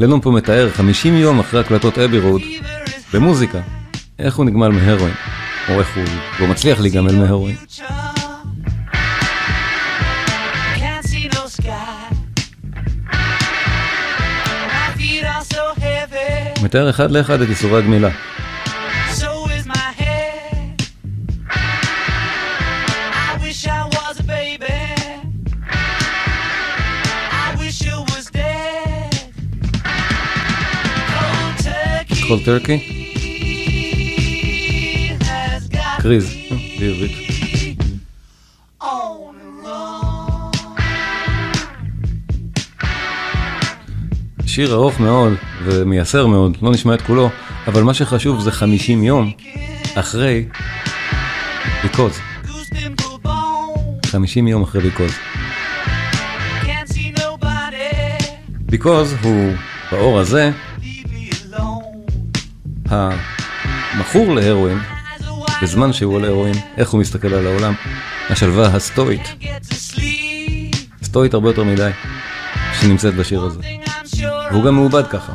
לנון 0.00 0.20
פה 0.20 0.30
מתאר 0.30 0.70
50 0.70 1.14
יום 1.14 1.40
אחרי 1.40 1.60
הקלטות 1.60 1.98
אבי 1.98 2.18
רוד, 2.18 2.42
במוזיקה, 3.14 3.60
איך 4.18 4.36
הוא 4.36 4.44
נגמל 4.44 4.68
מהרואין, 4.68 5.14
או 5.68 5.80
איך 5.80 5.96
הוא 5.96 6.04
לא 6.40 6.46
מצליח 6.46 6.80
להיגמל 6.80 7.16
מהרואין. 7.16 7.56
מתאר 16.66 16.90
אחד 16.90 17.10
לאחד 17.10 17.40
את 17.40 17.48
איסורי 17.48 17.78
הגמילה. 17.78 18.10
cold 32.28 32.44
turkey? 32.44 32.78
קריז, 36.02 36.34
בעברית. 36.80 37.25
שיר 44.56 44.74
ארוך 44.74 45.00
מאוד 45.00 45.32
ומייסר 45.64 46.26
מאוד, 46.26 46.56
לא 46.62 46.70
נשמע 46.70 46.94
את 46.94 47.02
כולו, 47.02 47.30
אבל 47.66 47.82
מה 47.82 47.94
שחשוב 47.94 48.40
זה 48.40 48.50
50 48.50 49.02
יום 49.02 49.32
אחרי 49.94 50.44
ביקוז. 51.82 52.18
50 54.06 54.48
יום 54.48 54.62
אחרי 54.62 54.80
ביקוז. 54.80 55.12
ביקוז 58.60 59.14
הוא 59.22 59.52
באור 59.92 60.18
הזה 60.18 60.50
המכור 62.88 64.34
להרואין, 64.34 64.78
בזמן 65.62 65.92
שהוא 65.92 66.16
על 66.16 66.24
הרואין, 66.24 66.54
איך 66.76 66.90
הוא 66.90 67.00
מסתכל 67.00 67.34
על 67.34 67.46
העולם, 67.46 67.74
השלווה 68.30 68.66
הסטואית, 68.66 69.34
סטואית 71.02 71.34
הרבה 71.34 71.48
יותר 71.48 71.64
מדי, 71.64 71.90
שנמצאת 72.80 73.14
בשיר 73.14 73.42
הזה. 73.42 73.60
והוא 74.50 74.64
גם 74.64 74.74
מעובד 74.74 75.06
ככה. 75.06 75.32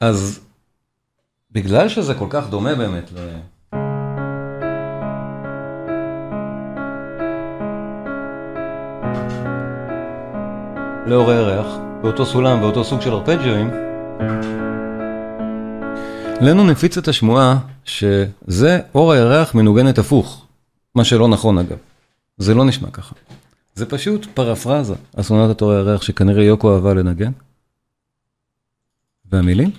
אז 0.00 0.40
בגלל 1.50 1.88
שזה 1.88 2.14
כל 2.14 2.26
כך 2.30 2.48
דומה 2.48 2.74
באמת 2.74 3.10
ל... 3.12 3.18
לאור 11.06 11.30
הירח, 11.30 11.85
באותו 12.06 12.26
סולם, 12.26 12.60
באותו 12.60 12.84
סוג 12.84 13.00
של 13.00 13.12
ארפג'ואים, 13.12 13.70
לנון 16.40 16.70
הפיץ 16.70 16.98
את 16.98 17.08
השמועה 17.08 17.58
שזה 17.84 18.80
אור 18.94 19.12
הירח 19.12 19.54
מנוגנת 19.54 19.98
הפוך, 19.98 20.46
מה 20.94 21.04
שלא 21.04 21.28
נכון 21.28 21.58
אגב, 21.58 21.76
זה 22.36 22.54
לא 22.54 22.64
נשמע 22.64 22.90
ככה. 22.90 23.14
זה 23.74 23.86
פשוט 23.86 24.26
פרפרזה, 24.34 24.94
אסונת 25.16 25.62
אור 25.62 25.72
הירח 25.72 26.02
שכנראה 26.02 26.44
יוקו 26.44 26.74
אהבה 26.74 26.94
לנגן. 26.94 27.32
והמילים? 29.32 29.70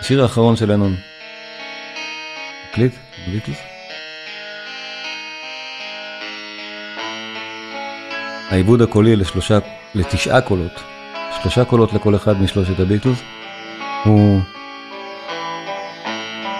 השיר 0.00 0.22
האחרון 0.22 0.56
של 0.56 0.72
לנון. 0.72 0.94
הקליט? 2.70 2.92
ביטלס? 3.32 3.73
העיבוד 8.54 8.82
הקולי 8.82 9.16
לשלושה, 9.16 9.58
לתשעה 9.94 10.40
קולות, 10.40 10.72
שלושה 11.42 11.64
קולות 11.64 11.92
לכל 11.92 12.14
אחד 12.14 12.42
משלושת 12.42 12.80
הביטלס, 12.80 13.18
הוא 14.04 14.40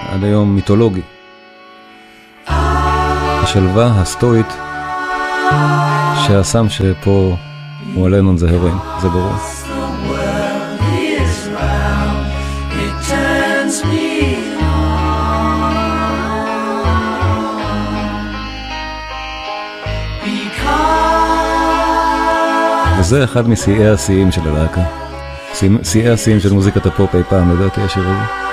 עד 0.09 0.25
היום 0.25 0.55
מיתולוגי. 0.55 1.01
השלווה 2.47 3.87
הסטואית 3.87 4.47
שהסם 6.27 6.69
שפה 6.69 7.37
הוא 7.95 8.07
הלנון 8.07 8.37
זה 8.37 8.51
הרואין, 8.51 8.77
זה 9.01 9.09
ברור. 9.09 9.54
וזה 23.05 23.25
אחד 23.25 23.49
משיאי 23.49 23.89
השיאים 23.89 24.33
של 24.33 24.41
הלהקה. 24.49 24.83
שיאי 25.83 26.09
השיאים 26.09 26.41
של 26.41 26.53
מוזיקת 26.53 26.87
הפופ 26.87 27.15
אי 27.15 27.23
פעם, 27.29 27.57
לדעתי 27.57 27.81
השיר 27.81 28.03
הזה. 28.03 28.44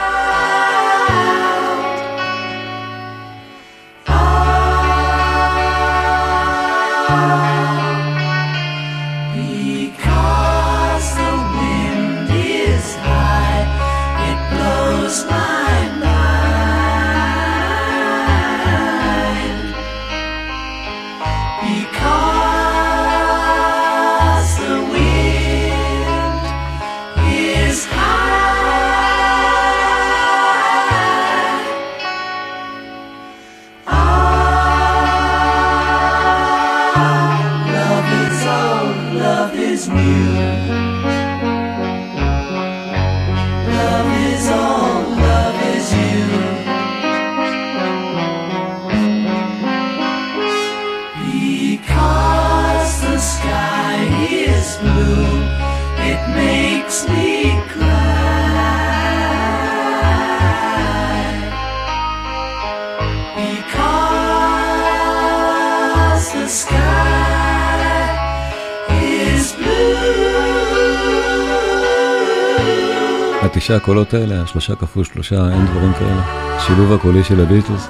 שלושה 73.72 73.84
הקולות 73.84 74.13
האלה, 74.13 74.41
השלושה 74.41 74.76
כפול 74.76 75.03
שלושה, 75.03 75.36
אין 75.36 75.65
דברים 75.65 75.93
כאלה. 75.93 76.59
שילוב 76.59 76.93
הקולי 76.93 77.24
של 77.24 77.41
הביטלס. 77.41 77.88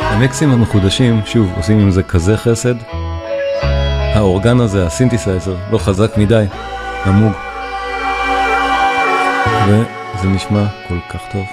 המיקסים 0.00 0.50
המחודשים, 0.50 1.20
שוב, 1.24 1.52
עושים 1.56 1.78
עם 1.78 1.90
זה 1.90 2.02
כזה 2.02 2.36
חסד. 2.36 2.74
האורגן 4.14 4.60
הזה, 4.60 4.86
הסינתסייזר, 4.86 5.56
לא 5.70 5.78
חזק 5.78 6.16
מדי, 6.16 6.44
עמוג. 7.06 7.32
ו... 9.68 9.97
וזה 10.18 10.28
נשמע 10.28 10.66
כל 10.88 11.00
כך 11.10 11.20
טוב. 11.32 11.46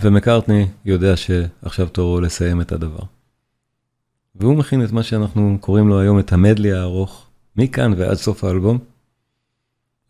ומקארטני 0.00 0.68
יודע 0.84 1.16
שעכשיו 1.16 1.88
תורו 1.88 2.20
לסיים 2.20 2.60
את 2.60 2.72
הדבר. 2.72 3.02
והוא 4.34 4.56
מכין 4.56 4.84
את 4.84 4.92
מה 4.92 5.02
שאנחנו 5.02 5.58
קוראים 5.60 5.88
לו 5.88 6.00
היום 6.00 6.18
את 6.18 6.32
המדלי 6.32 6.72
הארוך, 6.72 7.26
מכאן 7.56 7.92
ועד 7.96 8.16
סוף 8.16 8.44
האלבום. 8.44 8.78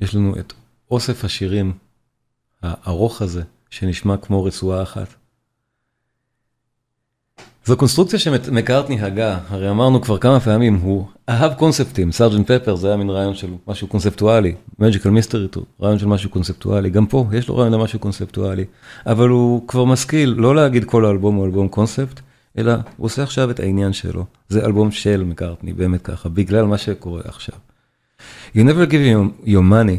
יש 0.01 0.15
לנו 0.15 0.39
את 0.39 0.53
אוסף 0.91 1.25
השירים 1.25 1.73
הארוך 2.63 3.23
הזה, 3.23 3.43
שנשמע 3.71 4.17
כמו 4.17 4.45
רצועה 4.45 4.83
אחת. 4.83 5.20
זו 7.65 7.77
קונסטרוקציה 7.77 8.19
שמקארטני 8.19 9.01
הגה, 9.01 9.39
הרי 9.49 9.71
אמרנו 9.71 10.01
כבר 10.01 10.19
כמה 10.19 10.41
פעמים, 10.41 10.75
הוא 10.75 11.07
אהב 11.29 11.55
קונספטים, 11.55 12.13
סארג'נט 12.13 12.51
פפר 12.51 12.77
זה 12.77 12.89
היה 12.89 12.97
מין 12.97 13.11
רעיון 13.11 13.35
של 13.35 13.51
משהו 13.69 13.87
קונספטואלי, 13.87 14.55
מג'יקל 14.79 15.11
מיסטרי 15.11 15.47
רעיון 15.83 15.99
של 15.99 16.07
משהו 16.07 16.31
קונספטואלי, 16.31 16.91
גם 16.91 17.07
פה 17.07 17.27
יש 17.33 17.49
לו 17.49 17.57
רעיון 17.57 17.73
למשהו 17.73 17.99
קונספטואלי, 17.99 18.65
אבל 19.07 19.29
הוא 19.29 19.69
כבר 19.69 19.85
משכיל 19.85 20.35
לא 20.39 20.55
להגיד 20.55 20.85
כל 20.85 21.05
האלבום 21.05 21.35
הוא 21.35 21.47
אלבום 21.47 21.69
קונספט, 21.69 22.21
אלא 22.59 22.73
הוא 22.73 23.05
עושה 23.05 23.23
עכשיו 23.23 23.51
את 23.51 23.61
העניין 23.61 23.93
שלו, 23.93 24.25
זה 24.49 24.65
אלבום 24.65 24.91
של 24.91 25.25
מקארטני, 25.25 25.73
באמת 25.73 26.03
ככה, 26.03 26.29
בגלל 26.29 26.65
מה 26.65 26.79
שקורה 26.79 27.23
עכשיו. 27.25 27.55
You 28.55 28.61
never 28.61 28.91
give 28.91 29.47
your 29.47 29.73
money, 29.73 29.99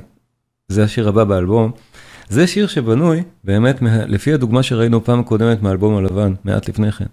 זה 0.68 0.84
השיר 0.84 1.10
הבא 1.10 1.24
באלבום, 1.24 1.72
זה 2.30 2.48
שיר 2.48 2.68
שבנוי 2.68 3.24
באמת 3.44 3.80
לפי 3.84 4.34
הדוגמה 4.34 4.64
שראינו 4.64 5.04
פעם 5.04 5.24
קודמת 5.24 5.62
מהאלבום 5.62 5.98
הלבן, 5.98 6.34
מעט 6.44 6.70
לפני 6.70 6.92
כן. 6.92 7.06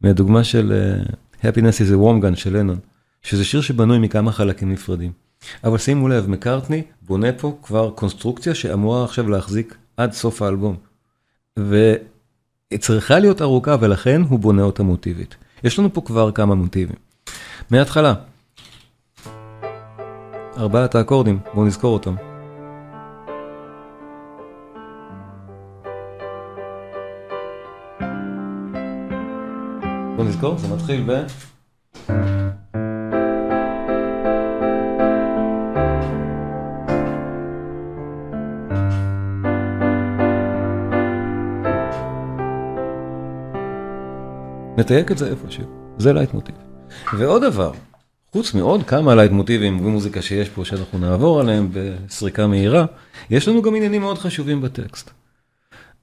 מהדוגמה 0.00 0.44
של 0.44 0.72
uh, 1.02 1.42
Happiness 1.42 1.78
is 1.78 1.90
a 1.90 1.96
Warm 1.96 2.24
Gun 2.24 2.36
של 2.36 2.56
לנון, 2.56 2.78
שזה 3.22 3.44
שיר 3.44 3.60
שבנוי 3.60 3.98
מכמה 3.98 4.32
חלקים 4.32 4.72
נפרדים. 4.72 5.12
אבל 5.64 5.78
שימו 5.78 6.08
לב, 6.08 6.30
מקארטני 6.30 6.82
בונה 7.02 7.32
פה 7.32 7.58
כבר 7.62 7.90
קונסטרוקציה 7.90 8.54
שאמורה 8.54 9.04
עכשיו 9.04 9.28
להחזיק 9.28 9.76
עד 9.96 10.12
סוף 10.12 10.42
האלבום. 10.42 10.76
והיא 11.56 11.98
צריכה 12.78 13.18
להיות 13.18 13.42
ארוכה 13.42 13.76
ולכן 13.80 14.22
הוא 14.28 14.38
בונה 14.38 14.62
אותה 14.62 14.82
מוטיבית. 14.82 15.34
יש 15.64 15.78
לנו 15.78 15.94
פה 15.94 16.00
כבר 16.00 16.30
כמה 16.32 16.54
מוטיבים. 16.54 16.96
מההתחלה, 17.70 18.14
ארבעת 20.56 20.94
האקורדים, 20.94 21.38
בואו 21.54 21.66
נזכור 21.66 21.94
אותם. 21.94 22.33
בוא 30.16 30.24
נזכור, 30.24 30.58
זה 30.58 30.74
מתחיל 30.74 31.04
ב... 31.06 31.12
נתייק 44.76 45.12
את 45.12 45.18
זה 45.18 45.28
איפשהו, 45.30 45.64
זה 45.98 46.12
לייטמוטיב. 46.12 46.54
ועוד 47.18 47.44
דבר, 47.44 47.72
חוץ 48.32 48.54
מעוד 48.54 48.82
כמה 48.82 49.14
לייטמוטיבים 49.14 49.78
במוזיקה 49.78 50.22
שיש 50.22 50.48
פה 50.48 50.64
שאנחנו 50.64 50.98
נעבור 50.98 51.40
עליהם 51.40 51.68
בסריקה 51.72 52.46
מהירה, 52.46 52.86
יש 53.30 53.48
לנו 53.48 53.62
גם 53.62 53.74
עניינים 53.74 54.00
מאוד 54.00 54.18
חשובים 54.18 54.62
בטקסט. 54.62 55.23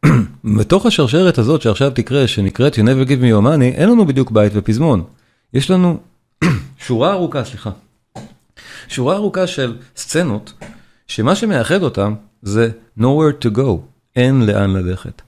בתוך 0.60 0.86
השרשרת 0.86 1.38
הזאת 1.38 1.62
שעכשיו 1.62 1.92
תקרה, 1.92 2.28
שנקראת 2.28 2.76
You 2.76 2.82
never 2.82 3.08
give 3.08 3.22
me 3.22 3.32
your 3.34 3.44
money, 3.44 3.76
אין 3.76 3.90
לנו 3.90 4.06
בדיוק 4.06 4.32
בית 4.32 4.52
ופזמון. 4.56 5.04
יש 5.54 5.72
לנו 5.72 6.00
שורה 6.88 7.12
ארוכה, 7.12 7.46
סליחה, 7.46 7.72
שורה 8.88 9.16
ארוכה 9.16 9.48
של 9.48 9.78
סצנות, 9.96 10.54
שמה 11.08 11.36
שמאחד 11.36 11.84
אותם 11.84 12.16
זה 12.42 12.72
nowhere 13.00 13.46
to 13.46 13.58
go, 13.58 13.78
אין 14.16 14.42
לאן 14.42 14.70
ללכת. 14.70 15.22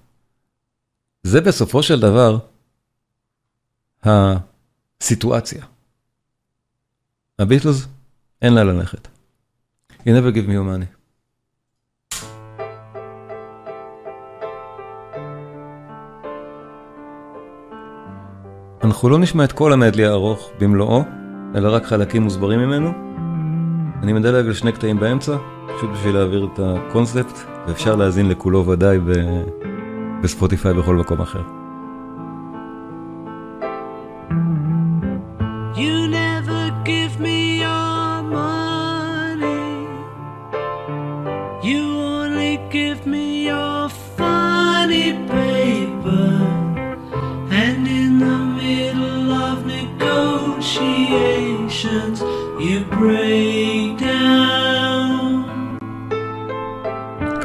זה 1.23 1.41
בסופו 1.41 1.83
של 1.83 1.99
דבר 1.99 2.37
הסיטואציה. 4.03 5.65
הביטלס, 7.39 7.87
אין 8.41 8.53
לה 8.53 8.63
ללכת. 8.63 9.07
You 9.91 10.09
never 10.09 10.35
give 10.35 10.47
me 10.47 10.53
your 10.53 10.65
money. 10.65 11.02
אנחנו 18.83 19.09
לא 19.09 19.19
נשמע 19.19 19.43
את 19.43 19.51
כל 19.51 19.73
המדלי 19.73 20.05
הארוך 20.05 20.51
במלואו, 20.59 21.03
אלא 21.55 21.75
רק 21.75 21.85
חלקים 21.85 22.21
מוסברים 22.21 22.59
ממנו. 22.59 22.91
אני 24.03 24.13
מדלג 24.13 24.45
על 24.45 24.53
שני 24.53 24.71
קטעים 24.71 24.99
באמצע, 24.99 25.37
פשוט 25.77 25.89
בשביל 25.89 26.15
להעביר 26.15 26.47
את 26.53 26.59
הקונספט, 26.63 27.39
ואפשר 27.67 27.95
להאזין 27.95 28.29
לכולו 28.29 28.65
ודאי 28.67 28.99
בספוטיפיי 30.23 30.73
בכל 30.73 30.95
מקום 30.95 31.21
אחר. 31.21 31.62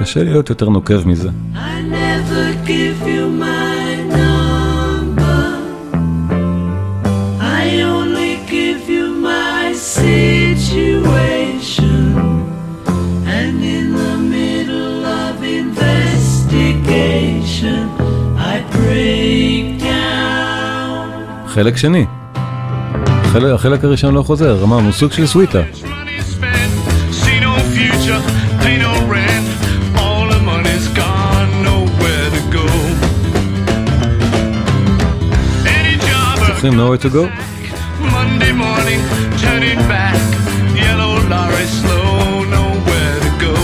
קשה 0.09 0.23
להיות 0.23 0.51
יותר 0.51 0.69
נוקב 0.69 1.09
מזה. 1.09 1.29
חלק 21.47 21.77
שני. 21.77 22.07
החלק 23.55 23.85
הראשון 23.85 24.15
לא 24.15 24.23
חוזר, 24.23 24.65
אמרנו 24.65 24.93
סוג 24.93 25.13
של 25.13 25.27
סוויטה. 25.27 25.88
זוכרים 36.61 36.81
nowhere 36.81 36.99
to 36.99 37.09
go? 37.09 37.23
Monday 38.15 38.53
morning, 38.65 39.01
turning 39.43 39.81
back, 39.93 40.17
yellow 40.85 41.13
lorry 41.33 41.67
slow, 41.79 42.45
nowhere 42.55 43.19
to 43.25 43.31
go. 43.45 43.55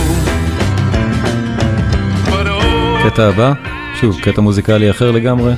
קטע 3.03 3.27
הבא, 3.27 3.53
שוב, 4.01 4.19
קטע 4.21 4.41
מוזיקלי 4.41 4.91
אחר 4.91 5.11
לגמרי. 5.11 5.53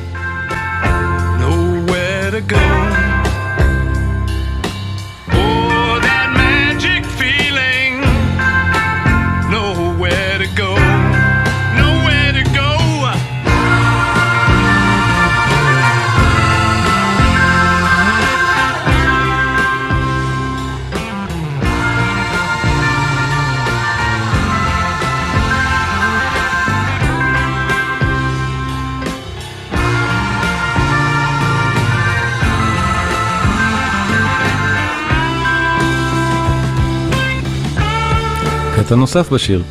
קטע 38.88 38.96
נוסף 38.96 39.34
בשיר. 39.34 39.64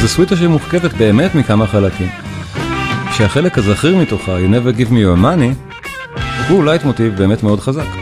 זו 0.00 0.08
סוויטה 0.08 0.36
שמורכבת 0.36 0.94
באמת 0.94 1.34
מכמה 1.34 1.66
חלקים. 1.66 2.08
כשהחלק 3.10 3.58
הזכיר 3.58 3.96
מתוכה, 3.96 4.36
You 4.38 4.48
never 4.50 4.78
give 4.80 4.90
me 4.90 4.96
your 4.96 5.22
money, 5.22 5.74
הוא 6.48 6.64
לייט 6.64 6.84
מוטיב 6.84 7.16
באמת 7.16 7.42
מאוד 7.42 7.60
חזק. 7.60 7.99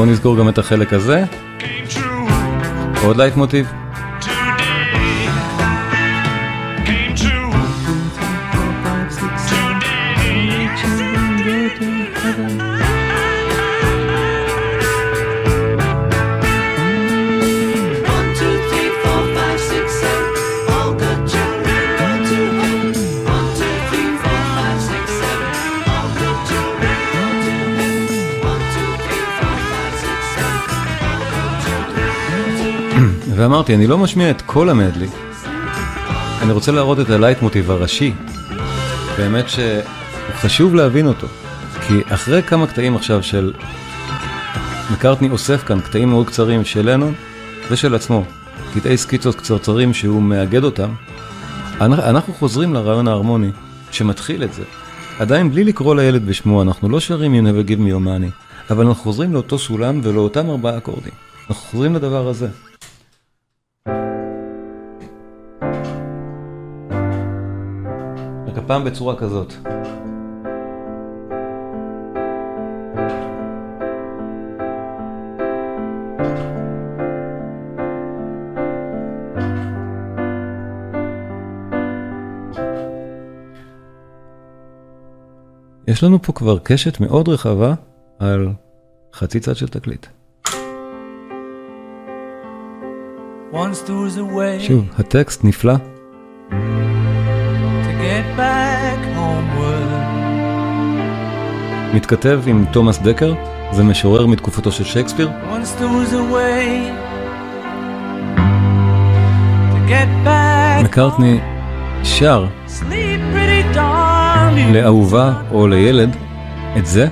בואו 0.00 0.10
נזכור 0.10 0.36
גם 0.38 0.48
את 0.48 0.58
החלק 0.58 0.92
הזה. 0.92 1.24
עוד 3.04 3.16
לייט 3.16 3.36
מוטיב. 3.36 3.72
ואמרתי, 33.40 33.74
אני 33.74 33.86
לא 33.86 33.98
משמיע 33.98 34.30
את 34.30 34.42
כל 34.42 34.68
המדלי, 34.68 35.08
אני 36.42 36.52
רוצה 36.52 36.72
להראות 36.72 37.00
את 37.00 37.10
הלייט 37.10 37.42
מוטיב 37.42 37.70
הראשי. 37.70 38.12
באמת 39.18 39.44
שחשוב 39.48 40.74
להבין 40.74 41.06
אותו, 41.06 41.26
כי 41.88 41.94
אחרי 42.08 42.42
כמה 42.42 42.66
קטעים 42.66 42.96
עכשיו 42.96 43.22
של 43.22 43.52
מקארטני 44.92 45.30
אוסף 45.30 45.64
כאן 45.64 45.80
קטעים 45.80 46.08
מאוד 46.08 46.26
קצרים 46.26 46.64
של 46.64 46.90
לנון 46.90 47.14
ושל 47.70 47.94
עצמו, 47.94 48.24
קטעי 48.74 48.96
סקיצות 48.96 49.34
קצרצרים 49.34 49.94
שהוא 49.94 50.22
מאגד 50.22 50.64
אותם, 50.64 50.90
אנחנו 51.80 52.34
חוזרים 52.34 52.74
לרעיון 52.74 53.08
ההרמוני 53.08 53.50
שמתחיל 53.90 54.44
את 54.44 54.52
זה. 54.52 54.62
עדיין 55.18 55.50
בלי 55.50 55.64
לקרוא 55.64 55.94
לילד 55.94 56.26
בשמו, 56.26 56.62
אנחנו 56.62 56.88
לא 56.88 57.00
שרים 57.00 57.34
You 57.34 57.48
never 57.48 57.68
give 57.68 57.80
me 57.80 57.90
your 57.90 58.06
money, 58.06 58.70
אבל 58.70 58.86
אנחנו 58.86 59.02
חוזרים 59.02 59.34
לאותו 59.34 59.58
סולם 59.58 60.00
ולאותם 60.02 60.50
ארבעה 60.50 60.78
אקורדים. 60.78 61.12
אנחנו 61.50 61.62
חוזרים 61.70 61.94
לדבר 61.94 62.28
הזה. 62.28 62.48
הפעם 68.70 68.84
בצורה 68.84 69.16
כזאת. 69.16 69.52
יש 85.88 86.04
לנו 86.04 86.22
פה 86.22 86.32
כבר 86.32 86.58
קשת 86.58 87.00
מאוד 87.00 87.28
רחבה 87.28 87.74
על 88.18 88.48
חצי 89.14 89.40
צד 89.40 89.56
של 89.56 89.68
תקליט. 89.68 90.06
שוב, 94.60 94.84
הטקסט 94.98 95.44
נפלא. 95.44 95.74
מתכתב 101.94 102.42
עם 102.46 102.64
תומאס 102.72 102.98
דקר, 102.98 103.34
זה 103.72 103.84
משורר 103.84 104.26
מתקופתו 104.26 104.72
של 104.72 104.84
שייקספיר. 104.84 105.30
מקארטני 110.84 111.40
שר 112.02 112.46
לאהובה 114.72 115.32
או 115.50 115.68
לילד 115.68 116.16
את 116.78 116.86
זה, 116.86 117.08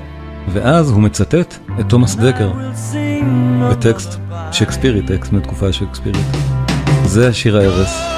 ואז 0.48 0.90
הוא 0.90 1.02
מצטט 1.02 1.54
את 1.80 1.88
תומאס 1.88 2.16
דקר 2.16 2.50
בטקסט 3.70 4.20
שייקספירי, 4.52 5.02
טקסט 5.02 5.32
מתקופה 5.32 5.72
שייקספירית. 5.72 6.26
זה 7.04 7.28
השיר 7.28 7.56
ההרס. 7.56 8.17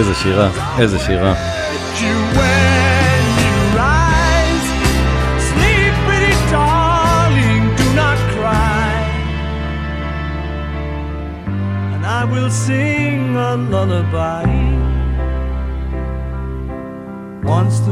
איזה 0.00 0.14
שירה, 0.14 0.50
איזה 0.78 0.98
שירה. 0.98 1.34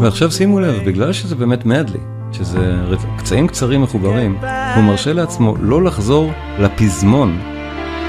ועכשיו 0.00 0.30
שימו 0.30 0.60
לב, 0.60 0.84
בגלל 0.86 1.12
שזה 1.12 1.34
באמת 1.34 1.66
מדלי, 1.66 1.98
שזה 2.32 2.74
קצעים 3.18 3.48
קצרים 3.48 3.82
מחוברים, 3.82 4.38
הוא 4.74 4.84
מרשה 4.84 5.12
לעצמו 5.12 5.56
לא 5.60 5.82
לחזור 5.82 6.32
לפזמון, 6.58 7.38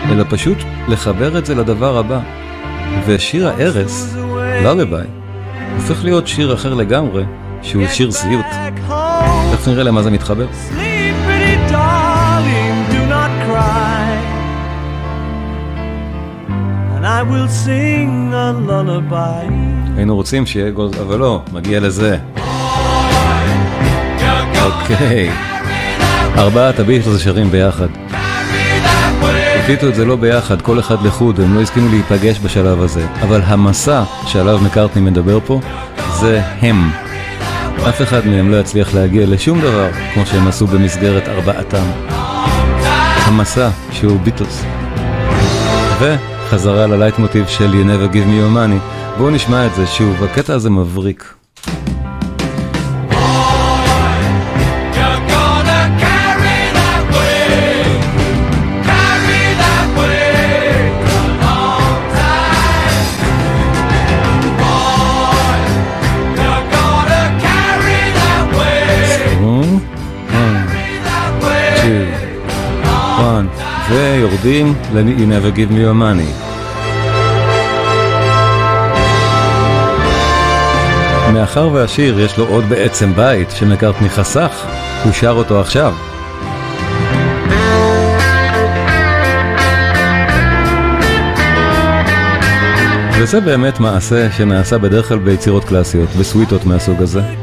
אלא 0.10 0.24
פשוט 0.30 0.58
לחבר 0.88 1.38
את 1.38 1.46
זה 1.46 1.56
לדבר 1.56 1.98
הבא. 1.98 2.39
ושיר 3.06 3.48
הארס, 3.48 4.16
ללביי, 4.64 5.08
הופך 5.76 6.04
להיות 6.04 6.28
שיר 6.28 6.54
אחר 6.54 6.74
לגמרי, 6.74 7.24
שהוא 7.62 7.88
שיר 7.88 8.12
סיוט. 8.12 8.46
תכף 9.52 9.68
נראה 9.68 9.84
למה 9.84 10.04
זה 10.04 10.12
מתחבר. 10.12 10.46
היינו 19.98 20.16
רוצים 20.16 20.46
שיהיה 20.46 20.72
גול, 20.72 20.90
אבל 21.02 21.20
לא, 21.20 21.42
מגיע 21.54 21.80
לזה. 21.80 22.18
אוקיי. 24.66 25.30
ארבעת 26.38 26.80
הביטלס 26.80 27.22
שרים 27.22 27.50
ביחד. 27.52 27.88
הקליטו 29.70 29.88
את 29.90 29.96
זה 29.96 30.06
לא 30.06 30.16
ביחד, 30.16 30.62
כל 30.62 30.80
אחד 30.80 31.06
לחוד, 31.06 31.40
הם 31.40 31.56
לא 31.56 31.62
הסכימו 31.62 31.90
להיפגש 31.90 32.40
בשלב 32.40 32.82
הזה. 32.82 33.08
אבל 33.22 33.42
המסע 33.42 34.04
שעליו 34.28 34.60
מקארטני 34.60 35.02
מדבר 35.02 35.40
פה, 35.46 35.60
זה 36.20 36.42
הם. 36.42 36.92
אף 37.90 38.02
אחד 38.02 38.28
מהם 38.28 38.52
לא 38.52 38.58
יצליח 38.58 38.94
להגיע 38.94 39.26
לשום 39.28 39.62
דבר, 39.62 39.90
כמו 40.14 40.26
שהם 40.26 40.48
עשו 40.48 40.68
במסגרת 40.68 41.28
ארבעתם. 41.28 41.84
המסע 43.26 43.70
שהוא 43.92 44.20
ביטלס. 44.20 44.66
וחזרה 46.00 46.88
ללייט 46.88 47.20
מוטיב 47.20 47.48
של 47.48 47.72
You 47.74 47.86
never 47.86 48.14
give 48.14 48.28
me 48.28 48.42
your 48.42 48.56
money. 48.56 49.18
בואו 49.18 49.30
נשמע 49.30 49.66
את 49.66 49.76
זה 49.76 49.88
שוב, 49.88 50.24
הקטע 50.24 50.54
הזה 50.54 50.70
מבריק. 50.70 51.39
ויורדים 73.90 74.74
ל-You 74.94 75.22
never 75.22 75.58
give 75.58 75.72
me 75.72 75.78
your 75.78 76.02
money. 76.02 76.50
מאחר 81.34 81.70
והשיר 81.74 82.20
יש 82.20 82.38
לו 82.38 82.48
עוד 82.48 82.64
בעצם 82.70 83.14
בית 83.16 83.52
שמקארטני 83.52 84.10
חסך, 84.10 84.66
הוא 85.04 85.14
שר 85.14 85.32
אותו 85.32 85.62
עכשיו. 85.62 85.94
וזה 93.20 93.42
באמת 93.42 93.80
מעשה 93.80 94.32
שנעשה 94.32 94.78
בדרך 94.78 95.08
כלל 95.08 95.18
ביצירות 95.18 95.64
קלאסיות, 95.64 96.10
בסוויטות 96.20 96.66
מהסוג 96.66 97.02
הזה. 97.02 97.39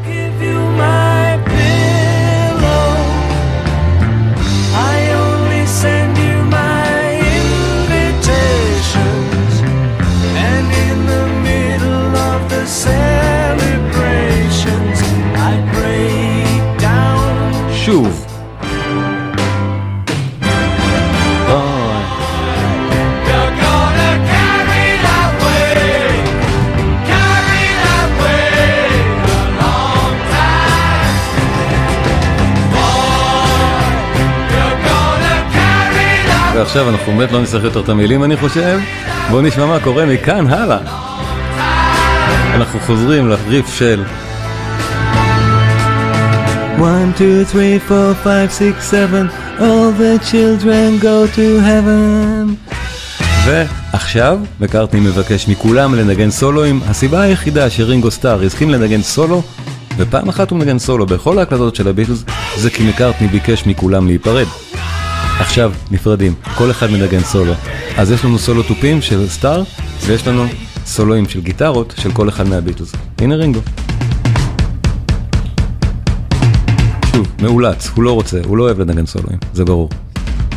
ועכשיו 36.77 36.95
אנחנו 36.95 37.13
באמת 37.17 37.33
לא 37.33 37.43
נצטרך 37.43 37.65
יותר 37.65 37.81
את 37.81 37.89
המילים 37.89 38.25
אני 38.25 38.37
חושב. 38.37 38.79
בואו 39.31 39.43
נשמע 39.43 39.67
מה 39.67 39.81
קורה 39.81 40.07
מכאן 40.07 40.47
הלאה. 40.47 40.79
אנחנו 42.55 42.81
חוזרים 42.81 43.29
לריף 43.29 43.75
של 43.75 44.05
1, 44.05 44.13
2, 47.17 47.45
3, 47.53 47.81
4, 47.91 48.15
5, 48.23 48.53
6, 48.53 48.63
7 48.91 49.23
All 49.59 49.93
the 50.01 50.31
children 50.31 51.03
go 51.03 51.37
to 51.37 51.61
heaven 51.67 52.71
ועכשיו 53.47 54.39
מקארטני 54.61 55.01
מבקש 55.01 55.49
מכולם 55.49 55.95
לנגן 55.95 56.31
סולואים 56.31 56.81
הסיבה 56.87 57.21
היחידה 57.21 57.71
שרינגו 57.71 58.11
סטאר 58.11 58.43
הסכים 58.43 58.71
לנגן 58.71 59.03
סולו 59.03 59.43
ופעם 59.97 60.29
אחת 60.29 60.51
הוא 60.51 60.59
מנגן 60.59 60.79
סולו 60.79 61.07
בכל 61.07 61.39
ההקלטות 61.39 61.77
של 61.77 61.89
הביטלס 61.89 62.25
זה 62.57 62.71
כי 62.71 62.89
מקארטני 62.89 63.29
ביקש 63.29 63.67
מכולם 63.67 64.07
להיפרד 64.07 64.47
עכשיו 65.41 65.73
נפרדים, 65.91 66.35
כל 66.55 66.71
אחד 66.71 66.91
מנגן 66.91 67.21
סולו. 67.21 67.53
אז 67.97 68.11
יש 68.11 68.25
לנו 68.25 68.39
סולו 68.39 68.63
תופים 68.63 69.03
של 69.03 69.29
סטאר 69.29 69.63
ויש 70.07 70.27
לנו 70.27 70.45
סולואים 70.87 71.29
של 71.29 71.41
גיטרות 71.41 71.95
של 72.01 72.13
כל 72.13 72.29
אחד 72.29 72.49
מהביטלס. 72.49 72.93
הנה 73.19 73.35
רינגו. 73.35 73.61
שוב, 77.13 77.27
מאולץ, 77.43 77.91
הוא 77.95 78.05
לא 78.05 78.13
רוצה, 78.13 78.41
הוא 78.45 78.57
לא 78.57 78.63
אוהב 78.63 78.81
לנגן 78.81 79.07
סולואים, 79.07 79.39
זה 79.53 79.65
ברור. 79.65 79.91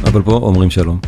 אבל 0.04 0.22
פה 0.22 0.32
אומרים 0.32 0.70
שלום. 0.70 1.00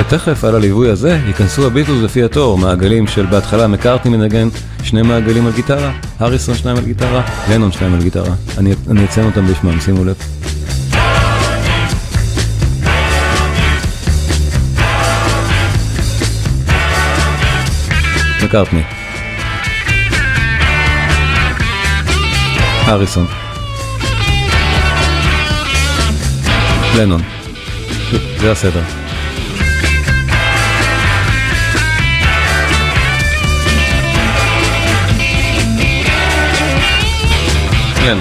ותכף 0.00 0.44
על 0.44 0.54
הליווי 0.54 0.90
הזה 0.90 1.20
ייכנסו 1.26 1.66
הביטלס 1.66 2.02
לפי 2.02 2.24
התור, 2.24 2.58
מעגלים 2.58 3.06
של 3.06 3.26
בהתחלה 3.26 3.66
מקארטני 3.66 4.16
מנגן 4.16 4.48
שני 4.86 5.02
מעגלים 5.02 5.46
על 5.46 5.52
גיטרה, 5.52 5.92
הריסון 6.18 6.54
שניים 6.54 6.76
על 6.76 6.84
גיטרה, 6.84 7.22
לנון 7.50 7.72
שניים 7.72 7.94
על 7.94 8.02
גיטרה. 8.02 8.34
אני, 8.58 8.74
אני 8.90 9.04
אציין 9.04 9.26
אותם 9.26 9.46
בשמם, 9.46 9.80
שימו 9.80 10.04
לב. 10.04 10.16
מקארטני. 18.44 18.82
הריסון. 22.84 23.26
לנון. 26.96 27.22
זה 28.40 28.52
הסדר. 28.52 29.05
כן. 38.06 38.18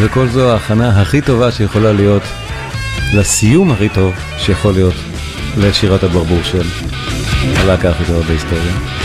וכל 0.00 0.28
זו 0.28 0.52
ההכנה 0.52 1.00
הכי 1.00 1.20
טובה 1.20 1.52
שיכולה 1.52 1.92
להיות 1.92 2.22
לסיום 3.14 3.72
הכי 3.72 3.88
טוב 3.88 4.14
שיכול 4.38 4.72
להיות 4.72 4.94
לשירת 5.56 6.02
הברבור 6.02 6.42
של 6.42 6.62
הלהקה 7.56 7.90
הכי 7.90 8.04
טובה 8.04 8.22
בהיסטוריה. 8.22 9.01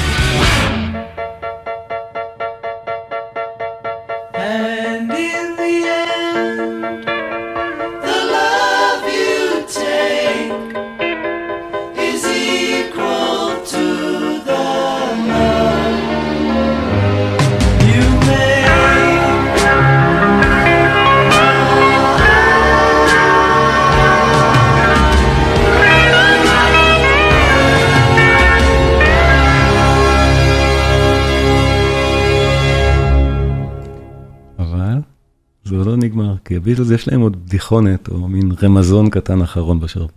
הביטלס 36.68 36.92
יש 36.92 37.08
להם 37.08 37.22
עוד 37.22 37.46
בדיחונת 37.46 38.10
או 38.10 38.28
מין 38.28 38.52
רמזון 38.64 39.10
קטן 39.10 39.42
אחרון 39.42 39.80
בשרוול. 39.80 40.10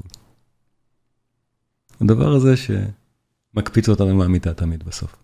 הדבר 2.00 2.32
הזה 2.32 2.54
שמקפיץ 2.56 3.88
אותנו 3.88 4.16
מהמיטה 4.16 4.54
תמיד 4.54 4.84
בסוף. 4.84 5.16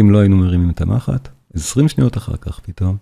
אם 0.00 0.10
לא 0.10 0.18
היינו 0.18 0.36
מרימים 0.36 0.70
את 0.70 0.80
המחט, 0.80 1.28
20 1.54 1.88
שניות 1.88 2.16
אחר 2.16 2.36
כך 2.36 2.60
פתאום. 2.60 2.96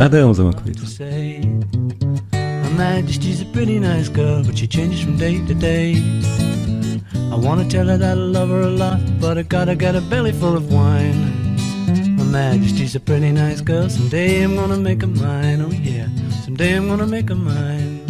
עד 0.00 0.14
היום 0.14 0.34
זה 0.34 0.42
מקפיץ. 0.42 0.78
Majesty's 2.76 3.40
a 3.42 3.44
pretty 3.46 3.78
nice 3.78 4.08
girl, 4.08 4.42
but 4.44 4.56
she 4.56 4.66
changes 4.66 5.02
from 5.02 5.16
day 5.16 5.44
to 5.46 5.54
day. 5.54 5.94
I 7.30 7.36
wanna 7.36 7.68
tell 7.68 7.86
her 7.86 7.96
that 7.96 8.18
I 8.18 8.20
love 8.20 8.48
her 8.48 8.62
a 8.62 8.70
lot, 8.70 9.00
but 9.20 9.38
I 9.38 9.42
gotta 9.42 9.74
get 9.74 9.94
a 9.94 10.00
belly 10.00 10.32
full 10.32 10.56
of 10.56 10.72
wine. 10.72 11.56
Her 12.18 12.24
Majesty's 12.24 12.94
a 12.94 13.00
pretty 13.00 13.32
nice 13.32 13.60
girl, 13.60 13.88
someday 13.88 14.42
I'm 14.42 14.56
gonna 14.56 14.78
make 14.78 15.02
her 15.02 15.06
mine, 15.06 15.60
oh 15.62 15.70
yeah, 15.70 16.08
someday 16.44 16.76
I'm 16.76 16.88
gonna 16.88 17.06
make 17.06 17.28
her 17.28 17.34
mine. 17.34 18.01